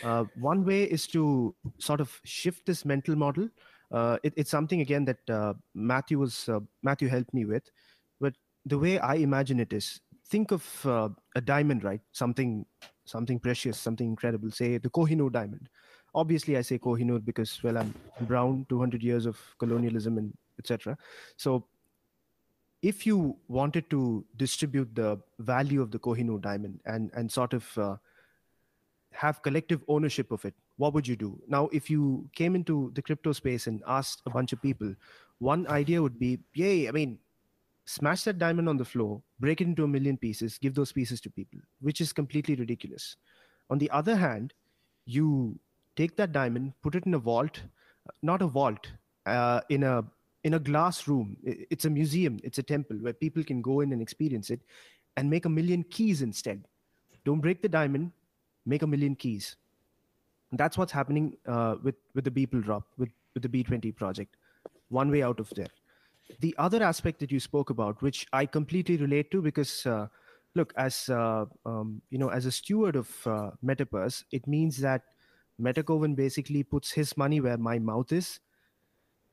[0.02, 3.48] uh, one way is to sort of shift this mental model.
[3.92, 7.70] Uh, it, it's something again that uh, Matthew was uh, Matthew helped me with,
[8.20, 8.34] but
[8.64, 12.00] the way I imagine it is think of uh, a diamond, right?
[12.12, 12.66] Something
[13.04, 14.50] something precious, something incredible.
[14.50, 15.68] Say the Kohinoor diamond.
[16.14, 20.96] Obviously, I say Kohinoor because well, I'm brown, 200 years of colonialism and etc.
[21.36, 21.66] So
[22.82, 27.78] if you wanted to distribute the value of the Kohinoor diamond and and sort of
[27.78, 27.96] uh,
[29.16, 31.40] have collective ownership of it, what would you do?
[31.48, 34.94] Now, if you came into the crypto space and asked a bunch of people,
[35.38, 37.18] one idea would be, yay, I mean,
[37.87, 41.20] smash that diamond on the floor, break it into a million pieces, give those pieces
[41.22, 43.16] to people, which is completely ridiculous.
[43.70, 44.52] On the other hand,
[45.07, 45.59] you
[45.94, 47.62] take that diamond, put it in a vault,
[48.22, 48.87] not a vault,
[49.26, 50.05] uh, in a
[50.44, 51.37] in a glass room.
[51.42, 54.61] It's a museum, it's a temple where people can go in and experience it,
[55.16, 56.64] and make a million keys instead.
[57.24, 58.12] Don't break the diamond,
[58.66, 59.57] make a million keys.
[60.52, 64.37] That's what's happening uh, with with the Beeple drop with with the B20 project.
[64.88, 65.72] One way out of there.
[66.40, 70.09] The other aspect that you spoke about, which I completely relate to, because uh,
[70.55, 75.02] look, as uh, um, you know, as a steward of uh, Metapurse, it means that
[75.61, 78.40] Metakovan basically puts his money where my mouth is.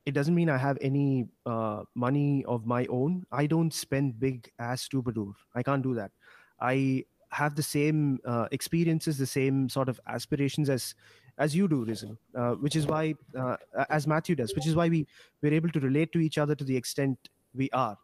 [0.06, 3.24] It doesn't mean I have any uh, money of my own.
[3.32, 5.32] I don't spend big ass Twobadour.
[5.54, 6.10] I can't do that.
[6.60, 10.94] I have the same uh, experiences, the same sort of aspirations as
[11.36, 13.56] as you do, Rizzle, uh, which is why, uh,
[13.90, 15.06] as Matthew does, which is why we
[15.42, 17.98] we're able to relate to each other to the extent we are.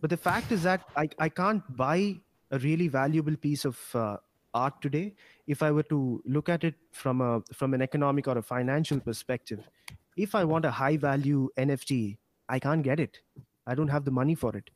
[0.00, 2.16] But the fact is that I, I can't buy
[2.50, 4.16] a really valuable piece of uh,
[4.52, 5.14] art today
[5.46, 8.98] if I were to look at it from a from an economic or a financial
[8.98, 9.60] perspective.
[10.16, 12.16] If I want a high value NFT,
[12.48, 13.20] I can't get it.
[13.66, 14.70] I don't have the money for it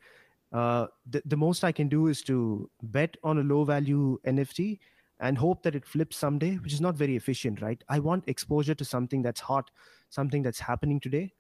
[0.53, 4.79] uh, the, the most I can do is to bet on a low value NFT
[5.21, 7.83] and hope that it flips someday, which is not very efficient, right?
[7.89, 9.71] I want exposure to something that's hot,
[10.11, 11.33] something that's happening today.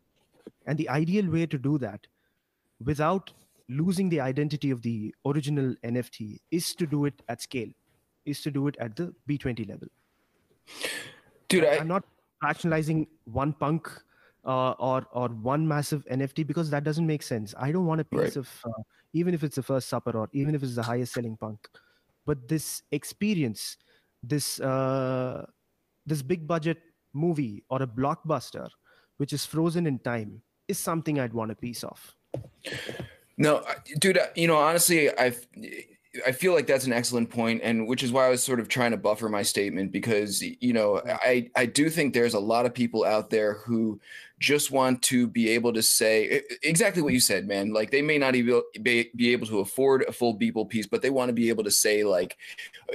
[0.66, 2.06] And the ideal way to do that
[2.84, 3.32] without
[3.68, 7.68] losing the identity of the original NFT is to do it at scale,
[8.24, 9.88] is to do it at the B20 level.
[11.48, 11.76] Dude, I...
[11.76, 12.04] I'm not
[12.42, 13.90] rationalizing one punk
[14.44, 17.54] uh, or or one massive NFT because that doesn't make sense.
[17.58, 18.36] I don't want a piece Right.
[18.36, 21.36] of uh, even if it's the first supper or even if it's the highest selling
[21.36, 21.68] punk,
[22.26, 23.76] but this experience,
[24.22, 25.46] this uh,
[26.06, 26.78] this big budget
[27.14, 28.68] movie or a blockbuster,
[29.16, 32.14] which is frozen in time, is something I'd want a piece of.
[33.36, 33.64] No,
[33.98, 35.32] dude, you know, honestly, I
[36.26, 38.68] I feel like that's an excellent point, and which is why I was sort of
[38.68, 42.66] trying to buffer my statement because you know I I do think there's a lot
[42.66, 44.00] of people out there who
[44.38, 47.72] just want to be able to say exactly what you said, man.
[47.72, 51.02] Like they may not even be, be able to afford a full Beeple piece, but
[51.02, 52.36] they want to be able to say like,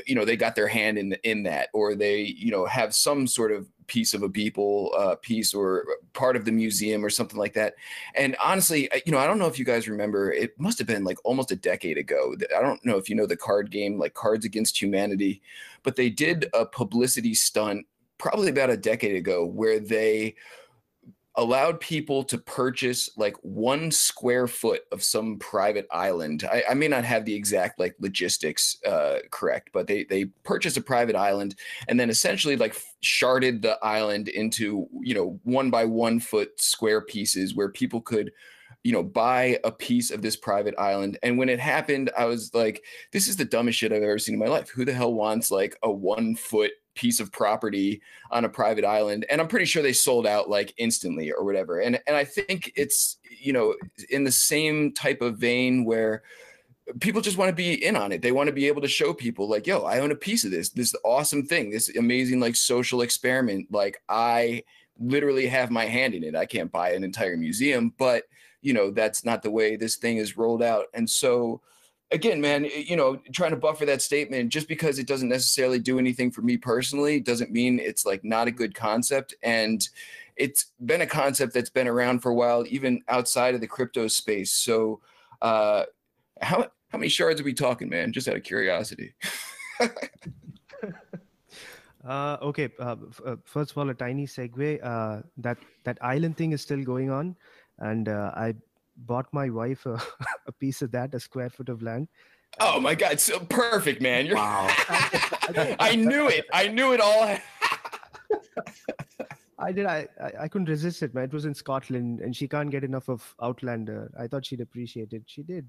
[0.06, 3.28] you know, they got their hand in in that, or they you know have some
[3.28, 7.38] sort of piece of a Beeple uh, piece or part of the museum or something
[7.38, 7.76] like that.
[8.16, 11.04] And honestly, you know, I don't know if you guys remember, it must have been
[11.04, 12.36] like almost a decade ago.
[12.56, 15.42] I don't know if you know the card game, like Cards Against Humanity,
[15.84, 17.86] but they did a publicity stunt
[18.18, 20.36] probably about a decade ago where they
[21.36, 26.48] allowed people to purchase like one square foot of some private island.
[26.52, 30.78] I, I may not have the exact like logistics uh, correct, but they they purchased
[30.78, 31.56] a private island
[31.88, 37.02] and then essentially like sharded the island into you know one by one foot square
[37.02, 38.32] pieces where people could
[38.84, 42.54] you know buy a piece of this private island and when it happened i was
[42.54, 45.14] like this is the dumbest shit i've ever seen in my life who the hell
[45.14, 48.02] wants like a one foot piece of property
[48.32, 51.80] on a private island and i'm pretty sure they sold out like instantly or whatever.
[51.80, 53.76] And and i think it's you know
[54.10, 56.24] in the same type of vein where
[57.00, 58.22] people just want to be in on it.
[58.22, 60.52] They want to be able to show people like yo i own a piece of
[60.52, 63.68] this this awesome thing this amazing like social experiment.
[63.72, 64.64] Like i
[65.00, 66.36] literally have my hand in it.
[66.36, 68.24] I can't buy an entire museum but
[68.62, 70.86] you know that's not the way this thing is rolled out.
[70.94, 71.62] And so
[72.14, 76.00] again man you know trying to buffer that statement just because it doesn't necessarily do
[76.00, 79.90] anything for me personally doesn't mean it's like not a good concept and
[80.36, 84.08] it's been a concept that's been around for a while even outside of the crypto
[84.08, 85.02] space so
[85.42, 85.84] uh
[86.42, 89.14] how how many shards are we talking man just out of curiosity
[92.06, 92.70] Uh, okay.
[92.80, 94.80] Uh, f- uh, first of all, a tiny segue.
[94.84, 97.36] Uh, that that island thing is still going on,
[97.80, 98.56] and uh, I
[98.98, 100.02] bought my wife a,
[100.48, 102.08] a piece of that, a square foot of land.
[102.60, 104.70] oh my god so perfect man you're Wow.
[105.80, 107.36] i knew it i knew it all
[109.64, 109.86] I did.
[109.86, 110.08] I,
[110.40, 111.26] I couldn't resist it, man.
[111.26, 114.12] It was in Scotland, and she can't get enough of Outlander.
[114.20, 115.24] I thought she'd appreciate it.
[115.26, 115.68] She did,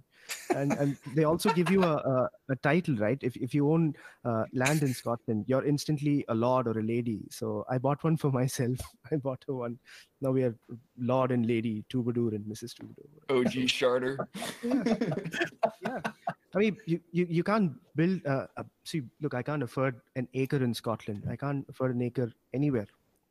[0.55, 3.19] and and they also give you a a, a title, right?
[3.23, 7.27] If if you own uh, land in Scotland, you're instantly a lord or a lady.
[7.31, 8.79] So I bought one for myself.
[9.13, 9.79] I bought her one.
[10.21, 10.55] Now we are
[10.99, 12.75] Lord and Lady Twobadour and Mrs.
[12.75, 13.15] Twobadour.
[13.29, 14.17] og sharder
[15.87, 16.01] yeah
[16.55, 20.29] i mean you you, you can't build uh, a, see look i can't afford an
[20.35, 22.87] acre in scotland i can't afford an acre anywhere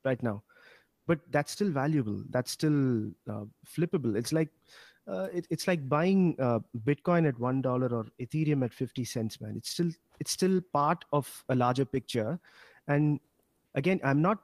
[0.05, 0.41] right now
[1.07, 2.23] but that's still valuable.
[2.29, 4.15] That's still uh, flippable.
[4.15, 4.49] It's like
[5.07, 9.41] uh, it, it's like buying uh, bitcoin at one dollar or ethereum at 50 cents
[9.41, 9.55] man.
[9.57, 12.39] It's still it's still part of a larger picture.
[12.87, 13.19] And
[13.75, 14.39] again i'm not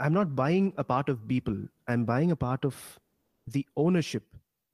[0.00, 2.76] i'm not buying a part of Beeple i'm buying a part of
[3.46, 4.22] the ownership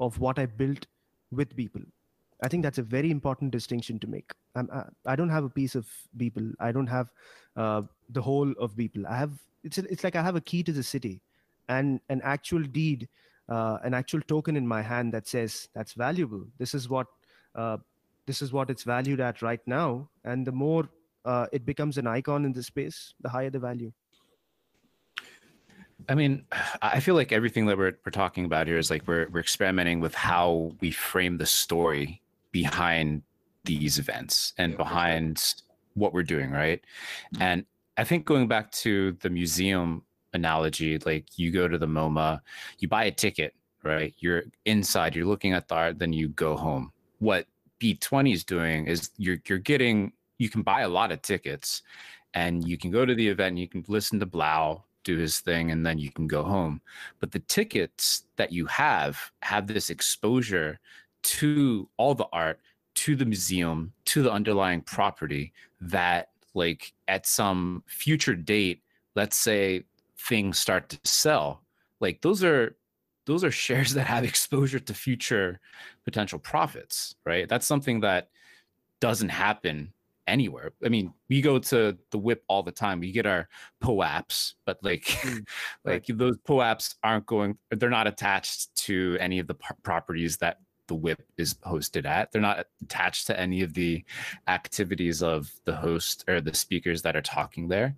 [0.01, 0.87] of what i built
[1.31, 1.87] with Beeple
[2.43, 4.33] i think that's a very important distinction to make.
[4.57, 7.11] I'm, I, I don't have a piece of Beeple i don't have
[7.57, 9.33] uh, the whole of Beeple i have
[9.65, 11.21] it's, a- it's like i have a key to the city
[11.69, 13.09] and an actual deed
[13.49, 16.47] uh, an actual token in my hand that says that's valuable.
[16.59, 17.07] This is what
[17.55, 17.79] uh,
[18.27, 20.09] this is what it's valued at right now.
[20.25, 20.89] And the more
[21.25, 23.93] uh, it becomes an icon in the space the higher the value.
[26.09, 26.45] I mean,
[26.83, 30.01] I feel like everything that we're we're talking about here is like we're we're experimenting
[30.01, 33.23] with how we frame the story behind
[33.65, 35.55] these events and behind
[35.95, 36.83] what we're doing, right?
[37.41, 37.65] And
[37.97, 42.41] I think going back to the museum analogy, like you go to the MoMA,
[42.79, 44.15] you buy a ticket, right?
[44.19, 46.93] You're inside, you're looking at the art, then you go home.
[47.19, 47.47] What
[47.81, 51.83] B20 is doing is you're you're getting you can buy a lot of tickets
[52.33, 55.41] and you can go to the event and you can listen to 3LAU do his
[55.41, 56.81] thing and then you can go home
[57.21, 60.81] but the tickets that you have have this exposure
[61.23, 62.59] to all the art
[62.95, 68.83] to the museum to the underlying property that like at some future date
[69.17, 69.85] let's say
[70.19, 71.63] things start to sell
[72.01, 72.77] like those are
[73.27, 75.61] those are shares that have exposure to future
[76.05, 78.29] potential profits right that's something that
[79.01, 79.93] doesn't happen
[80.27, 80.73] anywhere.
[80.85, 83.01] I mean, we go to the whip all the time.
[83.01, 83.49] We get our
[83.83, 85.45] POAPs, but like, Mm,
[85.85, 87.59] like those POAPs aren't going.
[87.71, 90.59] They're not attached to any of the p- properties that
[90.89, 92.33] the whip is hosted at.
[92.33, 94.05] They're not attached to any of the
[94.49, 97.95] activities of the host or the speakers that are talking there.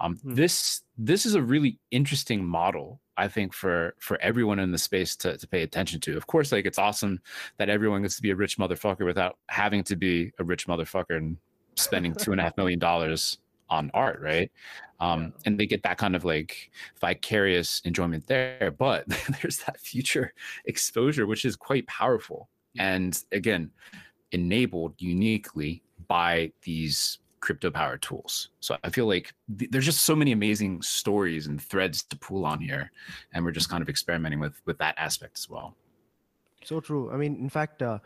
[0.00, 0.34] Um, Hmm.
[0.34, 5.16] This this is a really interesting model, I think for for everyone in the space
[5.16, 6.16] to to pay attention to.
[6.16, 7.20] Of course, like it's awesome
[7.58, 11.16] that everyone gets to be a rich motherfucker without having to be a rich motherfucker
[11.16, 11.36] and
[11.76, 13.38] spending two and a half million dollars
[13.70, 14.50] on art, right?
[15.00, 18.74] Um, and they get that kind of like vicarious enjoyment there.
[18.76, 19.08] But
[19.40, 20.34] there's that future
[20.66, 22.48] exposure, which is quite powerful.
[22.78, 23.70] And again,
[24.32, 28.50] enabled uniquely by these crypto power tools.
[28.60, 32.44] So I feel like th- there's just so many amazing stories and threads to pull
[32.44, 32.92] on here,
[33.32, 35.74] and we're just kind of experimenting with with that aspect as well.
[36.64, 37.10] So true.
[37.10, 37.98] I mean, in fact, uh,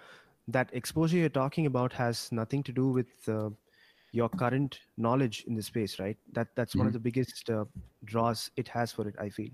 [0.49, 3.51] that exposure you're talking about has nothing to do with uh,
[4.15, 6.17] your current knowledge in the space, right?
[6.33, 6.79] That that's mm-hmm.
[6.79, 6.99] one of mm-hmm.
[6.99, 7.65] the biggest uh,
[8.05, 9.15] draws it has for it.
[9.19, 9.51] I feel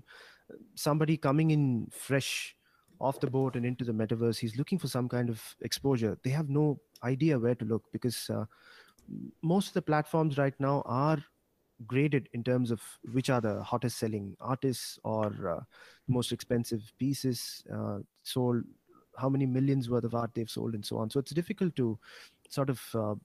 [0.75, 2.55] somebody coming in fresh
[2.99, 6.17] off the boat and into the metaverse, he's looking for some kind of exposure.
[6.23, 8.45] They have no idea where to look because uh,
[9.41, 11.17] most of the platforms right now are
[11.87, 12.79] graded in terms of
[13.11, 15.63] which are the hottest selling artists or uh,
[16.07, 18.63] most expensive pieces uh, sold
[19.17, 21.97] how many millions worth of art they've sold and so on so it's difficult to
[22.49, 23.15] sort of uh,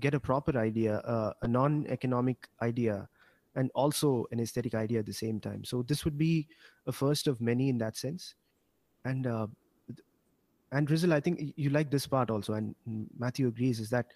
[0.00, 3.08] get a proper idea, uh, a non-economic idea,
[3.54, 5.64] and also an aesthetic idea at the same time.
[5.64, 6.46] So this would be
[6.86, 8.34] a first of many in that sense.
[9.04, 9.46] And uh,
[10.72, 12.74] and Rizzle, I think you like this part also, and
[13.18, 14.06] Matthew agrees, is that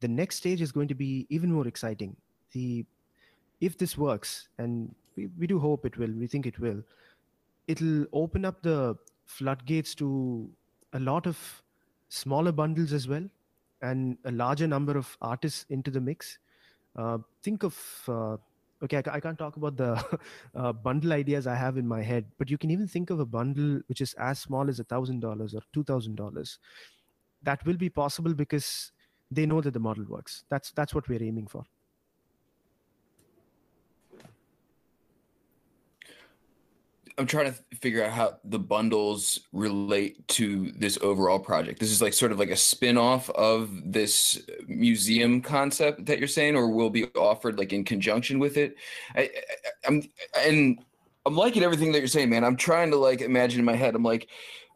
[0.00, 2.16] the next stage is going to be even more exciting.
[2.52, 2.84] The
[3.60, 6.82] if this works, and we, we do hope it will, we think it will,
[7.68, 10.50] it'll open up the floodgates to
[10.92, 11.62] a lot of
[12.08, 13.28] smaller bundles as well
[13.84, 16.38] and a larger number of artists into the mix.
[16.96, 17.76] Uh, think of
[18.08, 18.36] uh,
[18.82, 20.20] okay, I, I, can't talk about the
[20.54, 23.26] uh, bundle ideas I have in my head, but you can even think of a
[23.26, 26.58] bundle which is as small as a thousand dollars or two thousand dollars.
[27.42, 28.92] That will be possible because
[29.30, 30.44] they know that the model works.
[30.48, 31.64] That's that's what we're aiming for.
[37.16, 41.78] I'm trying to figure out how the bundles relate to this overall project.
[41.78, 46.56] This is like sort of like a spin-off of this museum concept that you're saying,
[46.56, 48.76] or will be offered like in conjunction with it.
[49.14, 49.30] I,
[49.86, 50.02] am
[50.36, 50.84] and
[51.24, 52.44] I'm liking everything that you're saying, man.
[52.44, 53.94] I'm trying to like imagine in my head.
[53.94, 54.28] I'm like,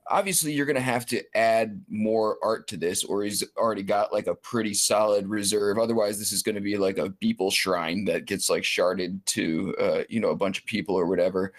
[0.06, 4.28] obviously you're gonna have to add more art to this, or he's already got like
[4.28, 5.78] a pretty solid reserve.
[5.78, 10.02] Otherwise, this is gonna be like a Beeple shrine that gets like sharded to uh,
[10.08, 11.52] you know a bunch of people or whatever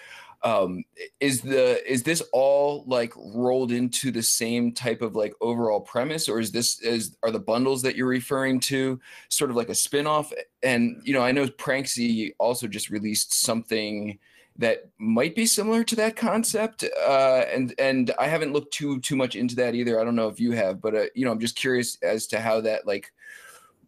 [0.43, 0.83] um
[1.19, 6.29] is the is this all like rolled into the same type of like overall premise
[6.29, 9.75] or is this is are the bundles that you're referring to sort of like a
[9.75, 10.31] spin-off?
[10.63, 14.17] And you know i know pranksy also just released something
[14.57, 19.15] that might be similar to that concept uh and and i haven't looked too too
[19.15, 19.99] much into that either.
[19.99, 22.39] I don't know if you have but uh, you know i'm just curious as to
[22.39, 23.11] how that like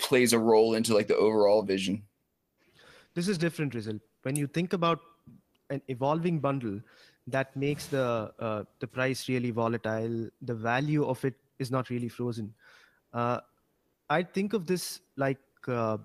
[0.02, 2.04] plays a role into like the overall vision.
[3.14, 5.00] This is different result when you think about
[5.72, 6.80] an evolving bundle
[7.28, 10.30] that makes the uh, the price really volatile.
[10.42, 12.54] The value of it is not really frozen.
[13.14, 13.40] Uh,
[14.10, 15.98] I think of this like uh,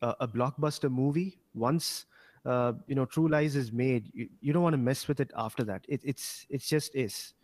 [0.00, 1.38] a, a, blockbuster movie.
[1.54, 2.06] Once
[2.44, 5.30] uh, you know True Lies is made, you, you don't want to mess with it
[5.36, 5.84] after that.
[5.88, 7.34] It, it's it's just is.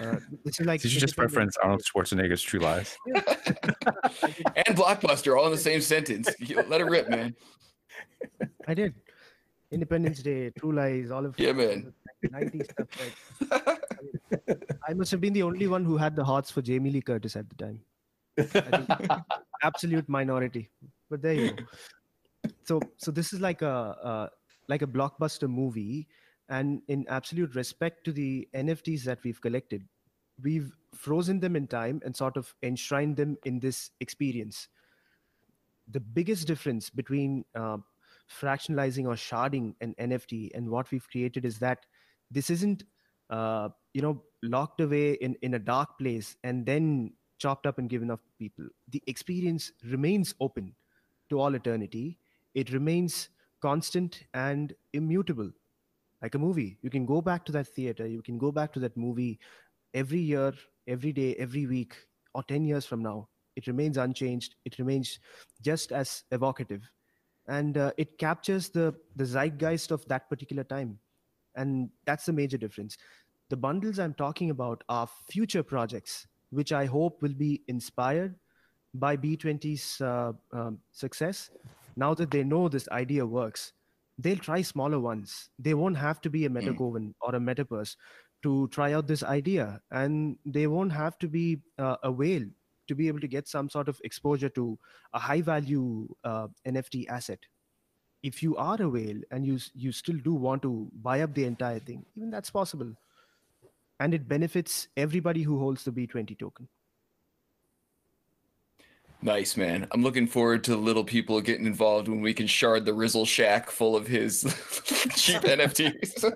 [0.00, 2.96] Uh, it's like Did you just reference Arnold Schwarzenegger's True Lies?
[3.06, 6.28] and Blockbuster all in the same sentence.
[6.68, 7.34] Let it rip, man.
[8.68, 8.94] I did.
[9.72, 11.92] Independence Day, True Lies, all of yeah, man.
[12.24, 12.88] 90s stuff.
[13.50, 14.58] I, mean,
[14.88, 17.36] I, must have been the only one who had the hearts for Jamie Lee Curtis
[17.36, 17.80] at the time.
[19.62, 20.70] absolute minority,
[21.10, 21.64] but there you go.
[22.64, 24.28] So, so this is like a uh,
[24.68, 26.08] like a blockbuster movie,
[26.48, 29.84] and in absolute respect to the NFTs that we've collected,
[30.42, 34.68] we've frozen them in time and sort of enshrined them in this experience.
[35.90, 37.78] The biggest difference between uh,
[38.30, 40.50] fractionalizing or sharding an NFT.
[40.54, 41.86] And what we've created is that
[42.30, 42.84] this isn't,
[43.30, 47.88] uh, you know, locked away in, in a dark place and then chopped up and
[47.88, 48.66] given off people.
[48.88, 50.74] The experience remains open
[51.30, 52.18] to all eternity.
[52.54, 53.28] It remains
[53.60, 55.50] constant and immutable,
[56.20, 56.78] like a movie.
[56.82, 58.06] You can go back to that theater.
[58.06, 59.38] You can go back to that movie
[59.94, 60.52] every year,
[60.86, 61.94] every day, every week,
[62.34, 63.28] or 10 years from now.
[63.56, 64.54] It remains unchanged.
[64.64, 65.18] It remains
[65.60, 66.82] just as evocative
[67.56, 70.98] and uh, it captures the the zeitgeist of that particular time
[71.62, 72.96] and that's the major difference
[73.50, 76.26] the bundles i'm talking about are future projects
[76.60, 78.34] which i hope will be inspired
[78.94, 81.50] by b20's uh, um, success
[81.96, 83.72] now that they know this idea works
[84.18, 86.58] they'll try smaller ones they won't have to be a hmm.
[86.58, 87.14] mm.
[87.20, 87.96] or a Metapurse
[88.42, 92.44] to try out this idea and they won't have to be uh, a whale
[92.92, 94.78] to be able to get some sort of exposure to
[95.14, 97.50] a high value uh, NFT asset.
[98.28, 100.72] if you are a whale and you you still do want to
[101.06, 102.92] buy up the entire thing, even that's possible,
[104.04, 106.68] and it benefits everybody who holds the B20 token.
[109.22, 109.86] Nice man.
[109.92, 113.70] I'm looking forward to little people getting involved when we can shard the Rizzle shack
[113.70, 114.42] full of his
[115.16, 116.26] cheap NFTs.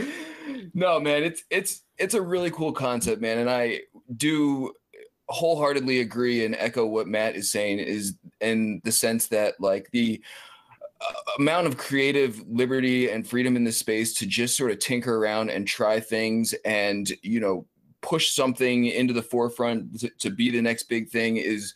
[0.74, 3.80] no, man, it's it's it's a really cool concept, man, and I
[4.16, 4.72] do
[5.28, 10.20] wholeheartedly agree and echo what Matt is saying is in the sense that like the
[11.00, 15.16] uh, amount of creative liberty and freedom in this space to just sort of tinker
[15.16, 17.64] around and try things and you know
[18.00, 21.74] push something into the forefront to, to be the next big thing is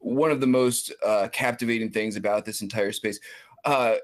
[0.00, 3.18] one of the most uh, captivating things about this entire space.
[3.64, 3.94] Uh,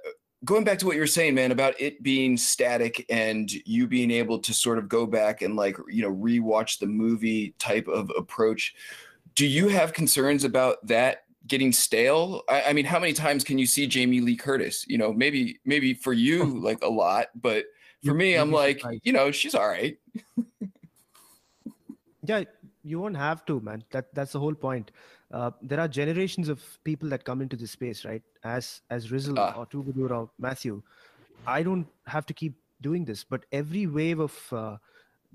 [0.45, 4.11] going back to what you were saying, man, about it being static and you being
[4.11, 8.11] able to sort of go back and like, you know, rewatch the movie type of
[8.16, 8.74] approach.
[9.34, 12.43] Do you have concerns about that getting stale?
[12.49, 14.84] I, I mean, how many times can you see Jamie Lee Curtis?
[14.88, 17.66] You know, maybe, maybe for you, like a lot, but
[18.05, 19.97] for me, I'm like, you know, she's all right.
[22.24, 22.45] yeah
[22.84, 24.90] you won't have to man that that's the whole point
[25.33, 28.22] uh, there are generations of people that come into this space right?
[28.45, 29.55] As as Rizzle uh.
[29.57, 30.83] or Twobadour or Matthew.
[31.47, 34.76] I don't have to keep doing this but every wave of uh,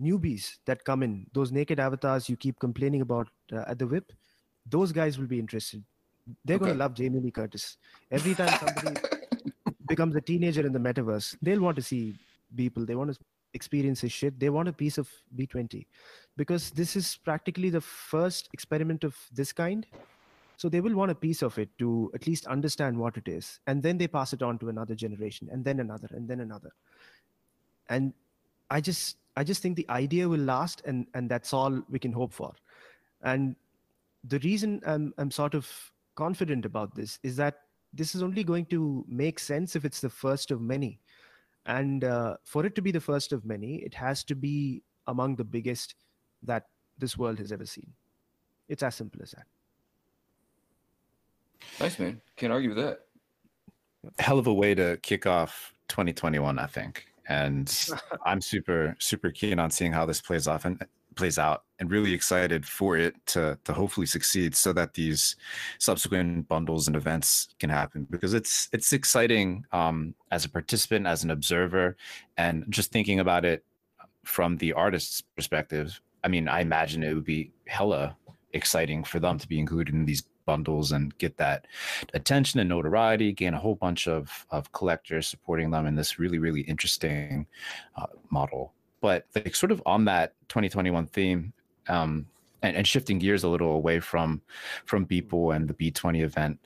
[0.02, 4.14] newbies that come in those naked avatars you keep complaining about uh, at the whip
[4.70, 5.84] those guys will be interested.
[6.43, 6.66] They're okay.
[6.66, 7.78] going to love Jamie Lee Curtis.
[8.12, 9.00] Every time somebody
[9.88, 12.16] becomes a teenager in the metaverse they'll want to see
[12.56, 12.86] Beeple.
[12.86, 13.20] They want to
[13.54, 15.86] experience his shit they want a piece of b20
[16.38, 19.86] because this is practically the first experiment of this kind.
[20.56, 23.60] So they will want a piece of it to at least understand what it is
[23.68, 26.72] and then they pass it on to another generation and then another and then another.
[27.89, 28.14] And
[28.70, 32.12] i just i just think the idea will last and and that's all we can
[32.12, 32.54] hope for.
[33.22, 33.56] And
[34.24, 35.70] the reason i'm i'm sort of
[36.16, 37.62] confident about this is that
[37.93, 41.00] this is only going to make sense if it's the first of many
[41.68, 45.36] and uh, for it to be the first of many, it has to be among
[45.36, 45.95] the biggest
[46.43, 46.63] that
[46.97, 47.91] this world has ever seen.
[48.70, 49.45] It's as simple as that.
[51.80, 52.22] Nice, man.
[52.38, 53.01] Can't argue with that.
[54.20, 57.05] Hell of a way to kick off 2021, I think.
[57.28, 57.74] And
[58.26, 60.65] I'm super, super keen on seeing how this plays off.
[60.65, 60.82] And
[61.18, 65.36] plays out and really excited for it to to hopefully succeed so that these
[65.80, 71.24] subsequent bundles and events can happen because it's it's exciting um, as a participant as
[71.24, 71.97] an observer
[72.38, 73.63] and just thinking about it
[74.24, 78.15] from the artist's perspective i mean i imagine it would be hella
[78.53, 81.68] exciting for them to be included in these bundles and get that
[82.13, 86.39] attention and notoriety gain a whole bunch of of collectors supporting them in this really
[86.39, 87.45] really interesting
[87.97, 88.74] uh, model
[89.08, 91.53] but like sort of on that 2021 theme
[91.88, 92.26] um,
[92.62, 94.41] and, and, shifting gears a little away from
[94.84, 96.60] from Beeple and the B20 event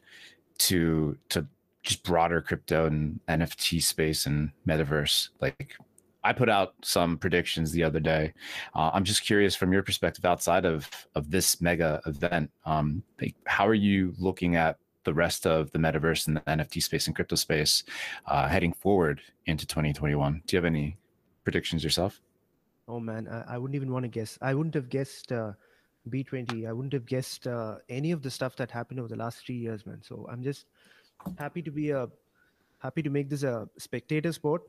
[0.57, 1.45] to to
[1.83, 5.29] just broader crypto and NFT space and metaverse.
[5.39, 5.75] Like
[6.23, 8.33] I put out some predictions the other day.
[8.73, 12.49] Uh, I'm just curious from your perspective outside of of this mega event.
[12.65, 16.81] Um, like how are you looking at the rest of the metaverse and the NFT
[16.81, 17.83] space and crypto space
[18.25, 20.41] uh, heading forward into 2021?
[20.47, 20.97] Do you have any
[21.43, 22.19] predictions yourself?
[22.91, 24.37] Oh man, I, I wouldn't even want to guess.
[24.41, 25.53] I wouldn't have guessed uh,
[26.09, 26.67] B20.
[26.67, 29.55] I wouldn't have guessed uh, any of the stuff that happened over the last three
[29.55, 30.01] years, man.
[30.01, 30.65] So I'm just
[31.39, 32.09] happy to be a
[32.79, 34.63] happy to make this a spectator sport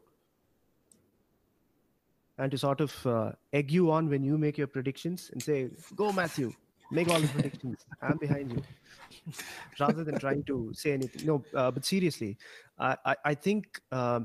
[2.38, 5.70] and to sort of uh, egg you on when you make your predictions and say,
[5.96, 6.52] "Go, Matthew,
[6.92, 7.84] make all the predictions.
[8.00, 8.62] I'm behind you,"
[9.80, 11.26] rather than trying to say anything.
[11.26, 12.38] No, uh, but seriously,
[12.78, 14.20] I I, I think uh,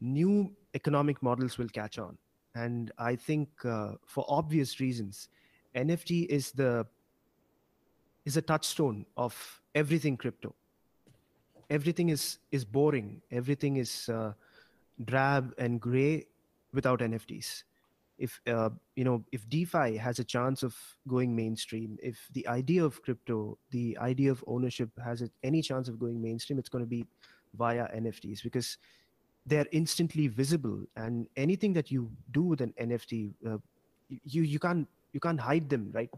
[0.00, 2.16] new economic models will catch on
[2.54, 5.28] and i think uh, for obvious reasons
[5.74, 6.86] nft is the
[8.24, 10.54] is a touchstone of everything crypto.
[11.70, 13.22] Everything is is boring.
[13.30, 14.32] Everything is uh,
[15.04, 16.26] drab and gray
[16.72, 17.64] without nfts
[18.18, 20.76] if uh, you know if defi has a chance of
[21.08, 25.98] going mainstream if the idea of crypto the idea of ownership has any chance of
[25.98, 27.04] going mainstream it's going to be
[27.54, 28.78] via nfts because
[29.46, 33.58] they're instantly visible and anything that you do with an nft uh,
[34.08, 36.10] you you can't you can't hide them right?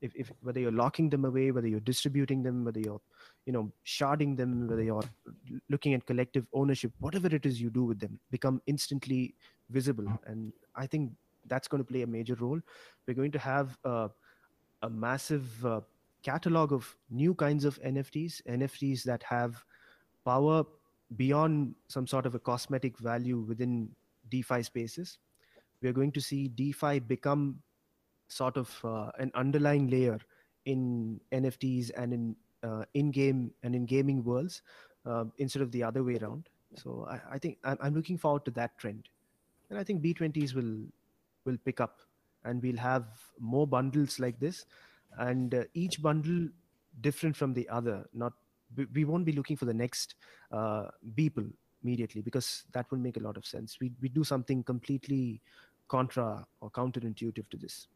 [0.00, 3.00] If, if whether you're locking them away whether you're distributing them whether you're
[3.46, 5.04] you know sharding them whether you're
[5.70, 9.34] looking at collective ownership whatever it is you do with them become instantly
[9.70, 10.06] visible.
[10.26, 11.12] And i think
[11.46, 12.60] that's going to play a major role.
[13.06, 14.08] We're going to have uh,
[14.82, 15.80] a massive uh,
[16.22, 19.62] catalog of new kinds of nfts nfts that have
[20.24, 20.64] power
[21.16, 23.90] beyond some sort of a cosmetic value within
[24.30, 25.18] DeFi spaces,
[25.82, 27.60] we're going to see DeFi become
[28.28, 30.18] sort of uh, an underlying layer
[30.64, 34.62] in NFTs and in uh, in game and in gaming worlds
[35.04, 36.48] uh, instead of the other way around.
[36.76, 39.08] So I, I think I'm, I'm looking forward to that trend,
[39.68, 40.86] and I think B20s will
[41.44, 42.00] will pick up,
[42.44, 43.04] and we'll have
[43.38, 44.64] more bundles like this,
[45.18, 46.48] and uh, each bundle
[47.00, 48.06] different from the other.
[48.14, 48.32] Not
[48.76, 50.14] we- won't be looking for the next
[50.52, 51.50] uh, Beeple
[51.82, 53.78] immediately because that will make a lot of sense.
[53.80, 55.40] We we do something completely
[55.88, 57.88] contra or counterintuitive to this.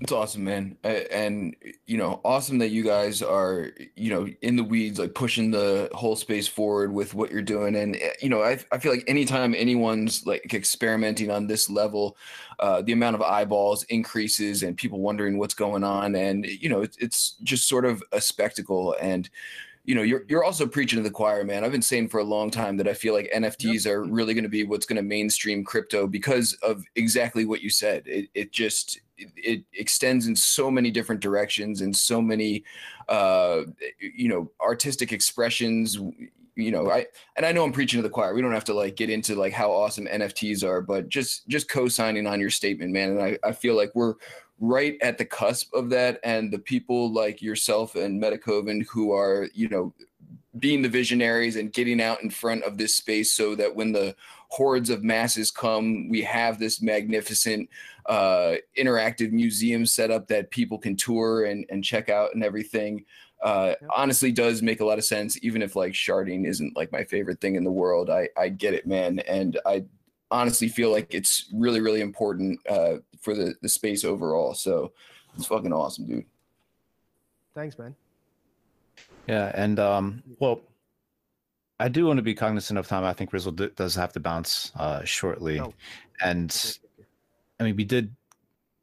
[0.00, 0.76] It's awesome, man.
[0.84, 5.50] And you know, awesome that you guys are, you know, in the weeds, like pushing
[5.50, 7.74] the whole space forward with what you're doing.
[7.74, 12.16] And eh, you know, I I feel like anytime anyone's like experimenting on this level,
[12.60, 16.14] uh, the amount of eyeballs increases and people wondering what's going on.
[16.14, 18.94] And you know, it's it's just sort of a spectacle.
[19.00, 19.28] And
[19.88, 21.64] you know, you're you're also preaching to the choir, man.
[21.64, 24.44] I've been saying for a long time that I feel like NFTs are really going
[24.44, 28.02] to be what's going to mainstream crypto because of exactly what you said.
[28.04, 32.64] It it just it, it extends in so many different directions and so many
[33.08, 33.62] uh
[33.98, 35.98] you know artistic expressions
[36.54, 38.74] you know i and i know i'm preaching to the choir we don't have to
[38.74, 42.92] like get into like how awesome nfts are but just just co-signing on your statement
[42.92, 44.14] man and i, I feel like we're
[44.60, 49.48] right at the cusp of that and the people like yourself and Metakovan who are
[49.54, 49.92] you know
[50.58, 54.16] being the visionaries and getting out in front of this space so that when the
[54.48, 57.68] hordes of masses come we have this magnificent
[58.06, 63.04] uh, interactive museum set up that people can tour and, and check out and everything
[63.44, 63.90] uh, Yep.
[63.94, 67.40] honestly does make a lot of sense even if like sharding isn't like my favorite
[67.40, 69.84] thing in the world i i get it man and i
[70.30, 74.92] honestly feel like it's really really important uh, for the the space overall so
[75.36, 76.24] it's fucking awesome dude
[77.54, 77.96] Thanks, man.
[79.26, 80.60] Yeah, and um, well,
[81.80, 83.02] I do want to be cognizant of time.
[83.02, 85.74] I think Rizzle d- does have to bounce uh, shortly, No.
[86.22, 86.78] and
[87.58, 88.14] I mean, we did.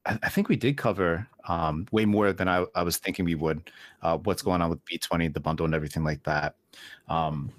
[0.06, 3.36] I, I think we did cover um, way more than I, I was thinking we
[3.36, 3.72] would.
[4.02, 6.56] Uh, what's going on with B twenty, the bundle, and everything like that.
[7.08, 7.54] Um,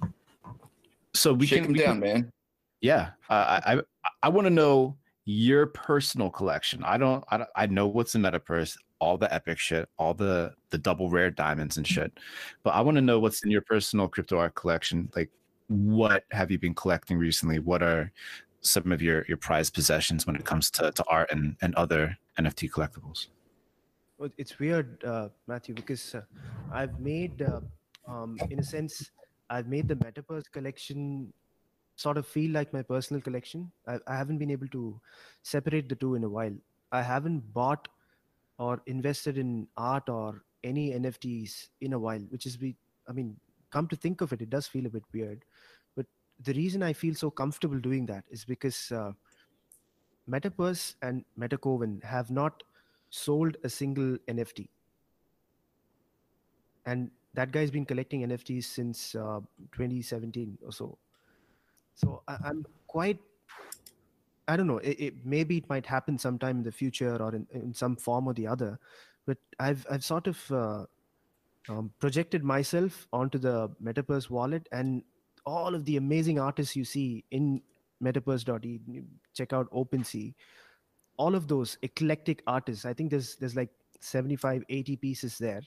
[1.14, 2.32] so we shake can, them we down can man
[2.80, 3.80] yeah, uh, I I,
[4.24, 6.82] I want to know your personal collection.
[6.84, 10.52] I don't, I don't, I know what's in Metapurse, all the epic shit, all the
[10.70, 12.12] the double rare diamonds and shit,
[12.62, 15.10] but I want to know what's in your personal crypto art collection.
[15.14, 15.30] Like,
[15.68, 17.58] what have you been collecting recently?
[17.58, 18.12] What are
[18.60, 22.16] some of your your prized possessions when it comes to to art and and other
[22.38, 23.28] NFT collectibles?
[24.18, 26.22] Well, it's weird, uh, Matthew, because uh,
[26.72, 27.60] I've made, uh,
[28.08, 29.10] um, in a sense,
[29.50, 31.34] I've made the Metapurse collection
[31.96, 33.70] sort of feel like my personal collection.
[33.88, 35.00] I, I haven't been able to
[35.42, 36.54] separate the two in a while.
[36.92, 37.88] I haven't bought
[38.58, 42.76] or invested in art or any NFTs in a while, which is, be,
[43.08, 43.36] I mean,
[43.70, 45.44] come to think of it, it does feel a bit weird.
[45.96, 46.06] But
[46.44, 49.12] the reason I feel so comfortable doing that is because uh,
[50.30, 52.62] Metapurse and Metakovan have not
[53.10, 54.68] sold a single NFT.
[56.84, 59.40] And that guy's been collecting NFTs since uh,
[59.72, 60.98] 2017 or so.
[61.96, 63.18] So I, I'm quite,
[64.48, 67.46] I don't know, it, it, maybe it might happen sometime in the future or in,
[67.52, 68.78] in some form or the other.
[69.26, 70.84] But I've, I've sort of uh,
[71.68, 75.02] um, projected myself onto the Metapurse wallet and
[75.44, 77.60] all of the amazing artists you see in
[78.02, 78.80] metaverse.e,
[79.34, 80.34] check out OpenSea
[81.18, 83.70] all of those eclectic artists i think there's there's like
[84.00, 85.62] 75 80 pieces there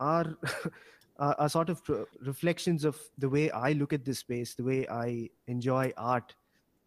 [0.00, 0.36] are
[1.18, 1.82] are, are sort of
[2.20, 6.34] reflections of the way i look at this space the way i enjoy art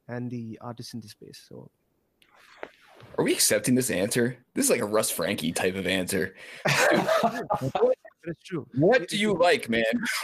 [0.07, 1.69] and the artists in the space so.
[3.17, 4.37] Are we accepting this answer?
[4.53, 6.35] This is like a russ frankie type of answer.
[6.65, 8.67] That's true.
[8.75, 9.83] What do you like, man?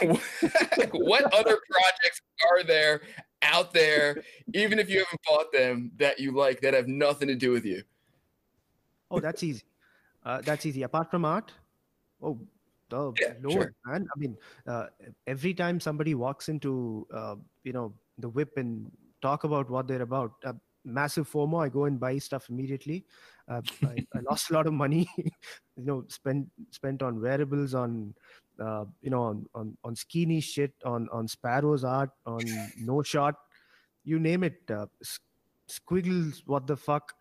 [0.92, 3.02] what other projects are there
[3.42, 7.34] out there, even if you haven't bought them, that you like that have nothing to
[7.34, 7.82] do with you?
[9.10, 9.62] oh that's easy.
[10.24, 10.82] Uh, that's easy.
[10.82, 11.52] Apart from art
[12.22, 12.38] oh
[12.90, 13.74] the Yeah, Lord, sure.
[13.86, 14.06] man.
[14.14, 14.86] I mean uh,
[15.26, 18.90] every time somebody walks into uh, you know the whip and
[19.22, 20.52] talk about what they're about uh,
[20.84, 23.04] massive fomo i go and buy stuff immediately.
[23.48, 28.14] Uh, I, I lost a lot of money you know spent spent on wearables on
[28.60, 32.44] uh, you know on, on on skinny shit on on sparrow's art on
[32.78, 33.34] no shot
[34.04, 34.86] you name it uh,
[35.66, 37.14] squiggles what the fuck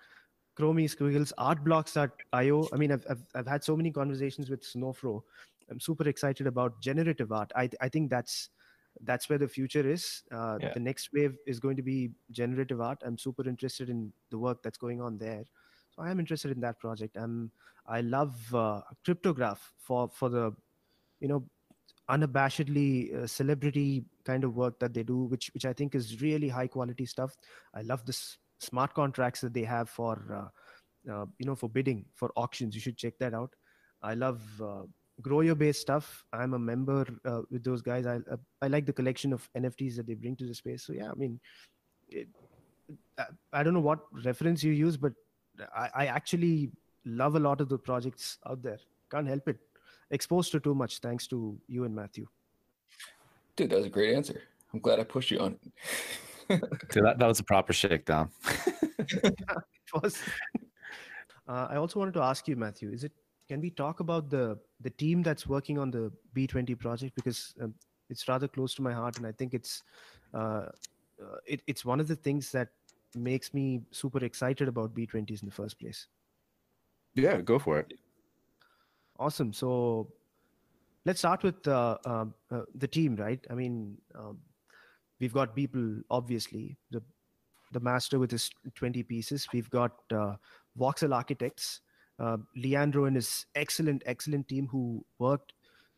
[0.60, 4.50] chromie squiggles art blocks at io i mean I've, I've i've had so many conversations
[4.50, 5.24] with snowfro
[5.70, 7.52] i'm super excited about generative art.
[7.56, 8.50] I i think that's
[9.02, 10.22] that's where the future is.
[10.32, 10.74] Uh, Yeah.
[10.74, 13.00] the next wave is going to be generative art.
[13.04, 15.46] I'm super interested in the work that's going on there.
[15.96, 17.18] So i am interested in that project.
[17.18, 17.52] I'm
[17.88, 20.54] i love uh, cryptograph for for the
[21.20, 21.44] you know
[22.10, 26.50] unabashedly uh, celebrity kind of work that they do which which i think is really
[26.50, 27.38] high quality stuff.
[27.74, 32.06] I love this smart contracts that they have for uh, uh, you know for bidding
[32.14, 32.76] for auctions.
[32.76, 33.56] You should check that out.
[34.02, 34.84] I love uh,
[35.22, 36.24] grow your base stuff.
[36.34, 38.06] I'm a member uh, with those guys.
[38.06, 40.84] I uh, I like the collection of NFTs that they bring to the space.
[40.84, 41.40] So yeah, I mean,
[42.10, 42.28] it,
[43.18, 45.14] I, I don't know what reference you use, but
[45.76, 46.72] I, I actually
[47.06, 48.80] love a lot of the projects out there.
[49.12, 49.58] Can't help it.
[50.12, 52.28] Exposed to too much, thanks to you and Matthew.
[53.56, 54.42] Dude, that was a great answer.
[54.74, 56.60] I'm glad I pushed you on it.
[56.90, 58.30] Dude, that, that was a proper shakedown.
[59.00, 59.34] it
[59.94, 60.18] was.
[61.48, 63.12] Uh, I also wanted to ask you, Matthew, is it
[63.48, 67.74] can we talk about the the team that's working on the B20 project because um,
[68.10, 69.84] it's rather close to my heart, and I think it's
[70.34, 70.68] uh,
[71.22, 72.70] uh, it, it's one of the things that
[73.16, 76.08] makes me super excited about B20s in the first place.
[77.16, 77.94] Yeah, go for it.
[79.20, 79.54] Awesome.
[79.54, 80.12] So
[81.06, 83.46] let's start with uh, uh, uh, the team, right?
[83.50, 84.40] I mean, um,
[85.20, 87.02] we've got Beeple, obviously, the
[87.72, 89.48] the master with his 20 pieces.
[89.52, 90.36] We've got uh,
[90.80, 91.82] Voxel Architects,
[92.24, 95.54] uh, Leandro and his excellent, excellent team who worked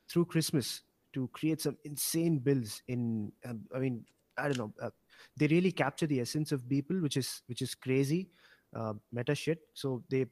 [0.09, 0.81] through Christmas
[1.13, 2.81] to create some insane builds.
[2.87, 4.05] In, um, I mean,
[4.37, 4.89] I don't know, uh,
[5.37, 8.29] they really capture the essence of Beeple, which is which is crazy,
[8.75, 9.59] uh, meta shit.
[9.73, 10.25] So they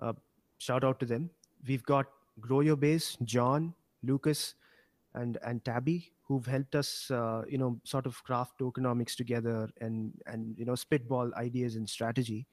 [0.00, 0.12] uh,
[0.58, 1.30] shout out to them.
[1.66, 2.06] We've got
[2.40, 4.54] Grow Your Base, John, Lucas,
[5.14, 10.12] and and Tabby, who've helped us, uh, you know, sort of craft tokenomics together and
[10.26, 12.46] and you know spitball ideas and strategy.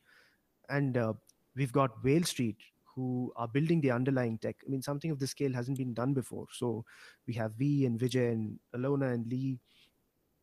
[0.70, 1.14] And uh,
[1.56, 2.58] we've got Whale Street,
[2.96, 4.56] who are building the underlying tech.
[4.66, 6.46] I mean, something of this scale hasn't been done before.
[6.52, 6.86] So
[7.28, 9.60] we have V and Vijay and Alona and Lee,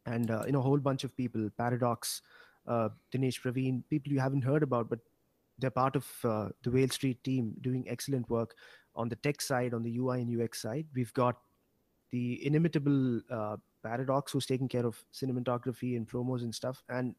[0.06, 2.22] and uh, you know a whole bunch of people, Paradox,
[2.66, 4.98] uh, Dinesh Praveen, people you haven't heard about, but
[5.58, 8.54] they're part of uh, the Whale Street team doing excellent work
[8.96, 10.86] on the tech side, on the UI and UX side.
[10.94, 11.36] We've got
[12.10, 16.82] the inimitable uh, Paradox who's taking care of cinematography and promos and stuff.
[16.88, 17.14] And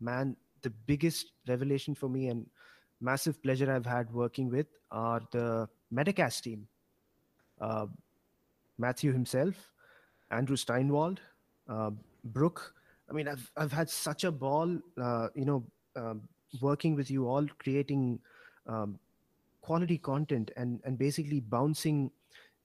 [0.00, 2.46] man, the biggest revelation for me and
[3.02, 6.66] massive pleasure I've had working with are the Metacast team.
[7.60, 7.86] Uh,
[8.78, 9.54] Matthew himself,
[10.30, 11.18] Andrew Steinwold,
[11.68, 11.90] uh,
[12.24, 12.74] Brooke.
[13.10, 15.64] I mean, I've I've had such a ball, uh, you know,
[15.96, 16.22] um,
[16.60, 18.20] working with you all, creating
[18.66, 18.98] um,
[19.60, 22.10] quality content and and basically bouncing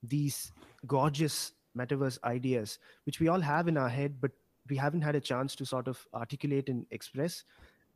[0.04, 0.52] these
[0.86, 4.32] gorgeous metaverse ideas, which we all have in our head, but
[4.70, 7.44] we haven't had a chance to sort of articulate and express.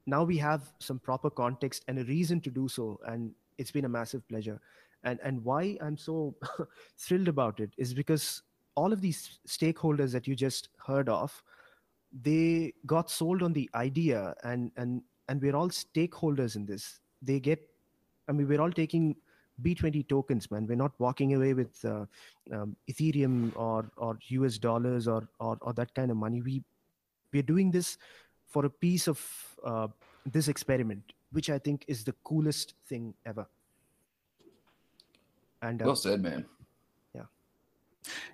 [0.05, 3.85] Now we have some proper context and a reason to do so, and it's been
[3.85, 4.59] a massive pleasure.
[5.03, 6.35] And and why I'm so
[6.97, 8.43] thrilled about it is because
[8.75, 11.43] all of these stakeholders that you just heard of
[12.23, 16.99] they got sold on the idea and and and we're all stakeholders in this.
[17.21, 17.67] They get
[18.27, 19.15] i mean we're all taking
[19.61, 20.67] b20 tokens man.
[20.67, 22.05] We're not walking away with uh,
[22.51, 26.41] um, ethereum or or us dollars or, or or that kind of money.
[26.41, 26.63] We
[27.33, 27.97] we're doing this
[28.51, 29.19] for a piece of
[29.65, 29.87] uh,
[30.25, 33.45] this experiment which i think is the coolest thing ever
[35.61, 36.45] and uh, well said man
[37.15, 37.27] yeah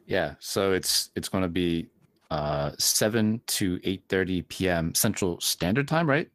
[0.06, 1.88] yeah so it's it's going to be
[2.30, 4.96] uh, 7 to 8.30 p.m.
[4.96, 6.30] Central Standard Time, right?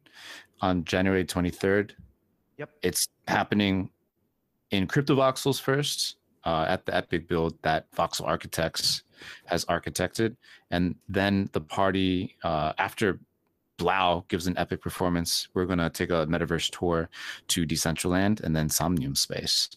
[0.61, 1.91] On January 23rd.
[2.57, 2.69] Yep.
[2.81, 3.89] It's happening
[4.71, 9.03] in CryptoVoxels first uh, at the Epic build that Voxel Architects
[9.45, 10.35] has architected.
[10.71, 13.19] And then the party, uh, after
[13.83, 15.47] 3LAU gives an epic performance.
[15.53, 17.09] We're to take a metaverse tour
[17.49, 19.69] to Decentraland and then Somnium Space.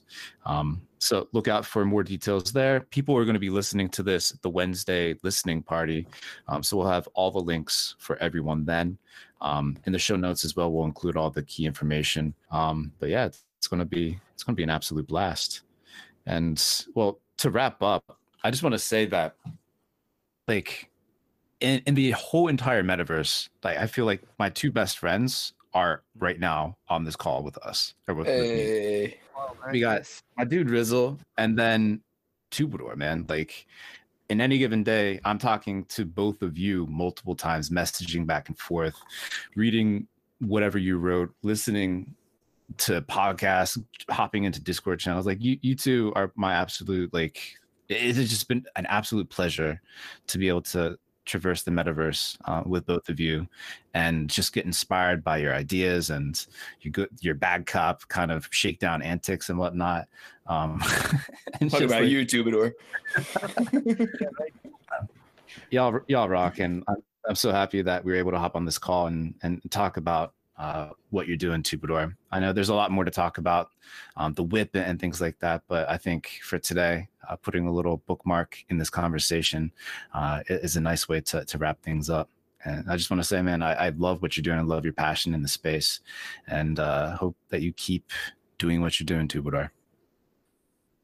[0.44, 2.80] Um, so look out for more details there.
[2.80, 6.06] People are going to be listening to this the Wednesday listening party.
[6.48, 8.98] Um, so we'll have all the links for everyone then.
[9.40, 12.34] Um, in the show notes as well, we'll include all the key information.
[12.50, 15.62] Um, but yeah, it's going to be it's going to be an absolute blast.
[16.24, 16.62] And
[16.94, 19.36] well, to wrap up, I just want to say that
[20.48, 20.90] like
[21.60, 26.02] in, in the whole entire metaverse, like I feel like my two best friends are
[26.18, 27.94] right now on this call with us.
[28.08, 29.18] Or with, hey.
[29.34, 29.72] with me.
[29.72, 32.00] we got my dude Rizzle and then
[32.50, 33.26] Twobadour, man.
[33.28, 33.66] Like
[34.28, 38.58] in any given day, I'm talking to both of you multiple times, messaging back and
[38.58, 38.96] forth,
[39.54, 40.06] reading
[40.40, 42.14] whatever you wrote, listening
[42.78, 45.26] to podcasts, hopping into Discord channels.
[45.26, 47.54] Like you, you two are my absolute like.
[47.88, 49.80] It has just been an absolute pleasure
[50.26, 53.46] to be able to traverse the metaverse uh, with both of you
[53.94, 56.46] and just get inspired by your ideas and
[56.80, 60.08] your good your bad cop kind of shakedown antics and whatnot
[60.46, 60.82] um
[61.60, 62.72] and talk about like, you Twobadour.
[65.70, 68.64] y'all y'all rock and I'm, I'm so happy that we were able to hop on
[68.64, 72.14] this call and and talk about uh, what you're doing, Twobadour.
[72.30, 73.70] I know there's a lot more to talk about,
[74.16, 77.72] um, the whip and things like that, but I think for today, uh, putting a
[77.72, 79.72] little bookmark in this conversation
[80.14, 82.30] uh, is a nice way to, to wrap things up.
[82.64, 84.58] And I just want to say, man, I, I, love what you're doing.
[84.58, 86.00] I love your passion in the space,
[86.48, 88.10] and uh, hope that you keep
[88.58, 89.70] doing what you're doing, Twobadour.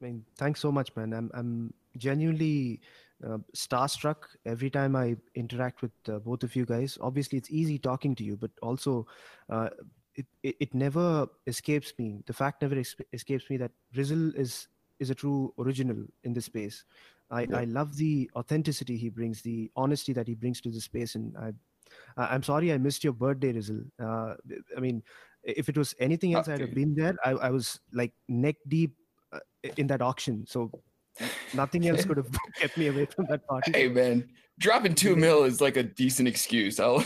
[0.01, 1.13] mean, thanks so much, man.
[1.13, 2.81] I'm I'm genuinely
[3.27, 4.15] uh, starstruck
[4.45, 6.97] every time I interact with uh, both of you guys.
[7.01, 9.07] Obviously, it's easy talking to you, but also
[9.49, 9.69] uh,
[10.15, 12.21] it, it, it never escapes me.
[12.25, 14.67] The fact never es- escapes me that Rizzle is
[14.99, 16.83] is a true original in this space.
[17.31, 17.57] I, Yeah.
[17.57, 21.35] I love the authenticity he brings, the honesty that he brings to the space, and
[21.37, 21.53] I.
[22.17, 23.83] I'm sorry I missed your birthday, Rizzle.
[23.99, 24.33] Uh,
[24.75, 25.03] I mean,
[25.43, 27.15] if it was anything else, I'd have been there.
[27.23, 28.95] I, I was like neck deep
[29.31, 29.39] uh,
[29.77, 30.71] in that auction, so
[31.53, 33.71] nothing else could have kept me away from that party.
[33.73, 34.27] Hey man,
[34.59, 36.79] dropping two mil is like a decent excuse.
[36.79, 37.05] I'll,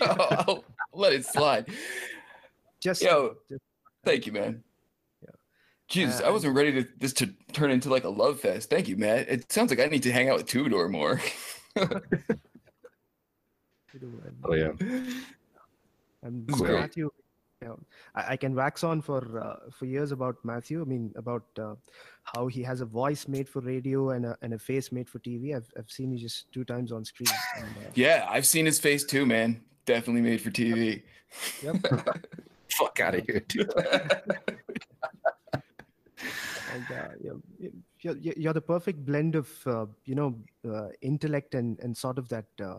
[0.00, 0.16] I'll,
[0.48, 1.66] I'll let it slide.
[2.80, 3.62] Just, Yo, just
[4.04, 4.64] Thank you, man.
[5.22, 5.28] Yeah.
[5.88, 8.68] Jesus, I Uh, wasn't ready to this to turn into like a love fest.
[8.70, 9.28] Thank you, Matt.
[9.28, 11.20] It sounds like I need to hang out with Tudor more.
[11.76, 12.00] you know,
[14.00, 14.72] and- Oh yeah.
[16.24, 16.80] And This is for great.
[16.80, 17.21] Matthew, you
[17.66, 17.78] know,
[18.14, 20.80] I, I can wax on for uh, for years about Matthew.
[20.82, 21.74] I mean, about uh,
[22.24, 25.18] how he has a voice made for radio and a, and a face made for
[25.20, 25.54] TV.
[25.54, 27.28] I've I've seen you just two times on screen.
[27.56, 29.62] And, uh, yeah, I've seen his face too, man.
[29.86, 31.02] Definitely made for TV.
[31.62, 31.76] Yep.
[32.70, 33.70] Fuck out of here, dude.
[36.72, 36.86] and
[37.22, 40.34] you know, y- you're, you're you're the perfect blend of uh, you know
[40.68, 42.78] uh, intellect and and sort of that uh,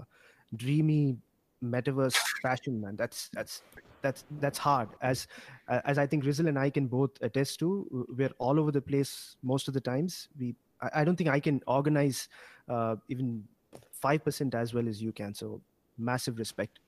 [0.55, 1.17] dreamy
[1.63, 3.61] metaverse fashion man that's that's
[4.03, 5.25] that's that's hard as
[5.69, 7.69] uh, as i think Rizzle and i can both attest to
[8.17, 11.39] we're all over the place most of the times we i, I don't think i
[11.39, 12.27] can organize
[12.69, 13.43] uh, even
[14.03, 15.61] 5% as well as you can so
[15.97, 16.79] massive respect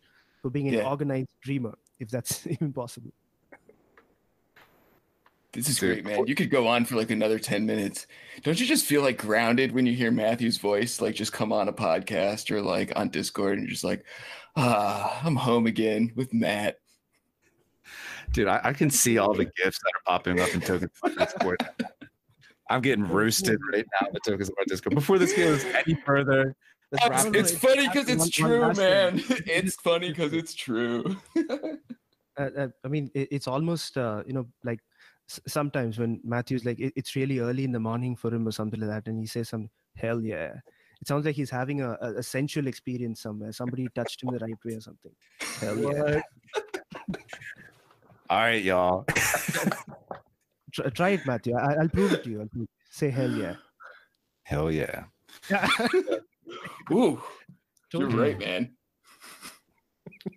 [0.42, 0.90] for being an Yeah.
[0.90, 3.12] organized dreamer if that's even possible
[5.56, 6.28] This is great, man.
[6.28, 8.08] You could go on for like another 10 minutes.
[8.44, 11.00] Don't you just feel like grounded when you hear Matthew's voice?
[11.00, 14.04] Like just come on a podcast or like on Discord and you're just like,
[14.58, 16.80] ah, I'm home again with Matt.
[18.36, 21.14] Dude, I, I can see all the gifts that are popping up in Tokens War
[21.16, 21.58] Discord.
[22.70, 24.94] I'm getting roasted right now in the Tokens War Discord.
[24.94, 26.54] Before this goes any further,
[26.92, 29.24] let's wrap no, it no, It's it's funny because actually it's one- one true, man.
[29.46, 31.16] It's funny because it's true.
[32.38, 34.82] uh, uh, I mean, it, it's almost uh, you know like
[35.30, 38.52] s- sometimes when Matthew's like it, it's really early in the morning for him or
[38.52, 40.56] something like that, and he says some hell yeah.
[41.02, 43.54] It sounds like he's having a, a, a sensual experience somewhere.
[43.54, 45.12] Somebody touched him the right way or something.
[45.62, 46.22] Hell yeah.
[48.30, 49.06] All right, y'all.
[50.74, 51.56] Try, try it, Matthew.
[51.56, 52.42] I, I'll prove it to you.
[52.42, 52.70] I'll prove it.
[52.90, 53.56] Say hell yeah.
[54.44, 55.06] Hell yeah.
[55.50, 55.70] Yeah.
[56.92, 57.22] Ooh,
[57.94, 58.76] you're right, man.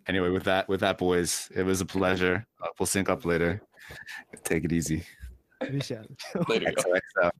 [0.07, 2.47] Anyway, with that, with that, boys, it was a pleasure.
[2.63, 3.61] Uh, we'll sync up later.
[4.45, 5.03] Take it easy.
[5.73, 6.05] We shall.
[6.49, 6.73] Later,
[7.21, 7.31] y'all.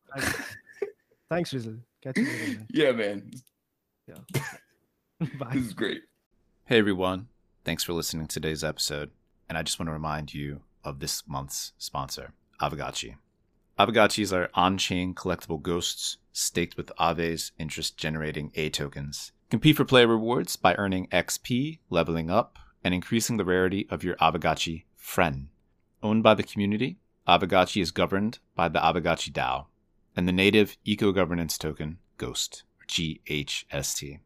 [1.31, 1.79] Thanks, Rizzle.
[2.03, 3.31] Catch you later, Yeah, man.
[4.09, 4.25] man.
[5.39, 5.51] Bye.
[5.53, 6.03] This is great.
[6.65, 7.29] Hey everyone,
[7.65, 9.11] thanks for listening to today's episode.
[9.49, 13.17] And I just want to remind you of this month's sponsor, Aavegotchi.
[13.79, 19.33] Aavegotchis are on chain collectible ghosts staked with Aave's interest generating A tokens.
[19.51, 24.17] Compete for player rewards by earning XP, leveling up, and increasing the rarity of your
[24.17, 25.49] Aavegotchi friend.
[26.03, 29.67] Owned by the community, Aavegotchi is governed by the Aavegotchi DAO
[30.17, 34.19] and the native eco governance token, Ghost, GHST.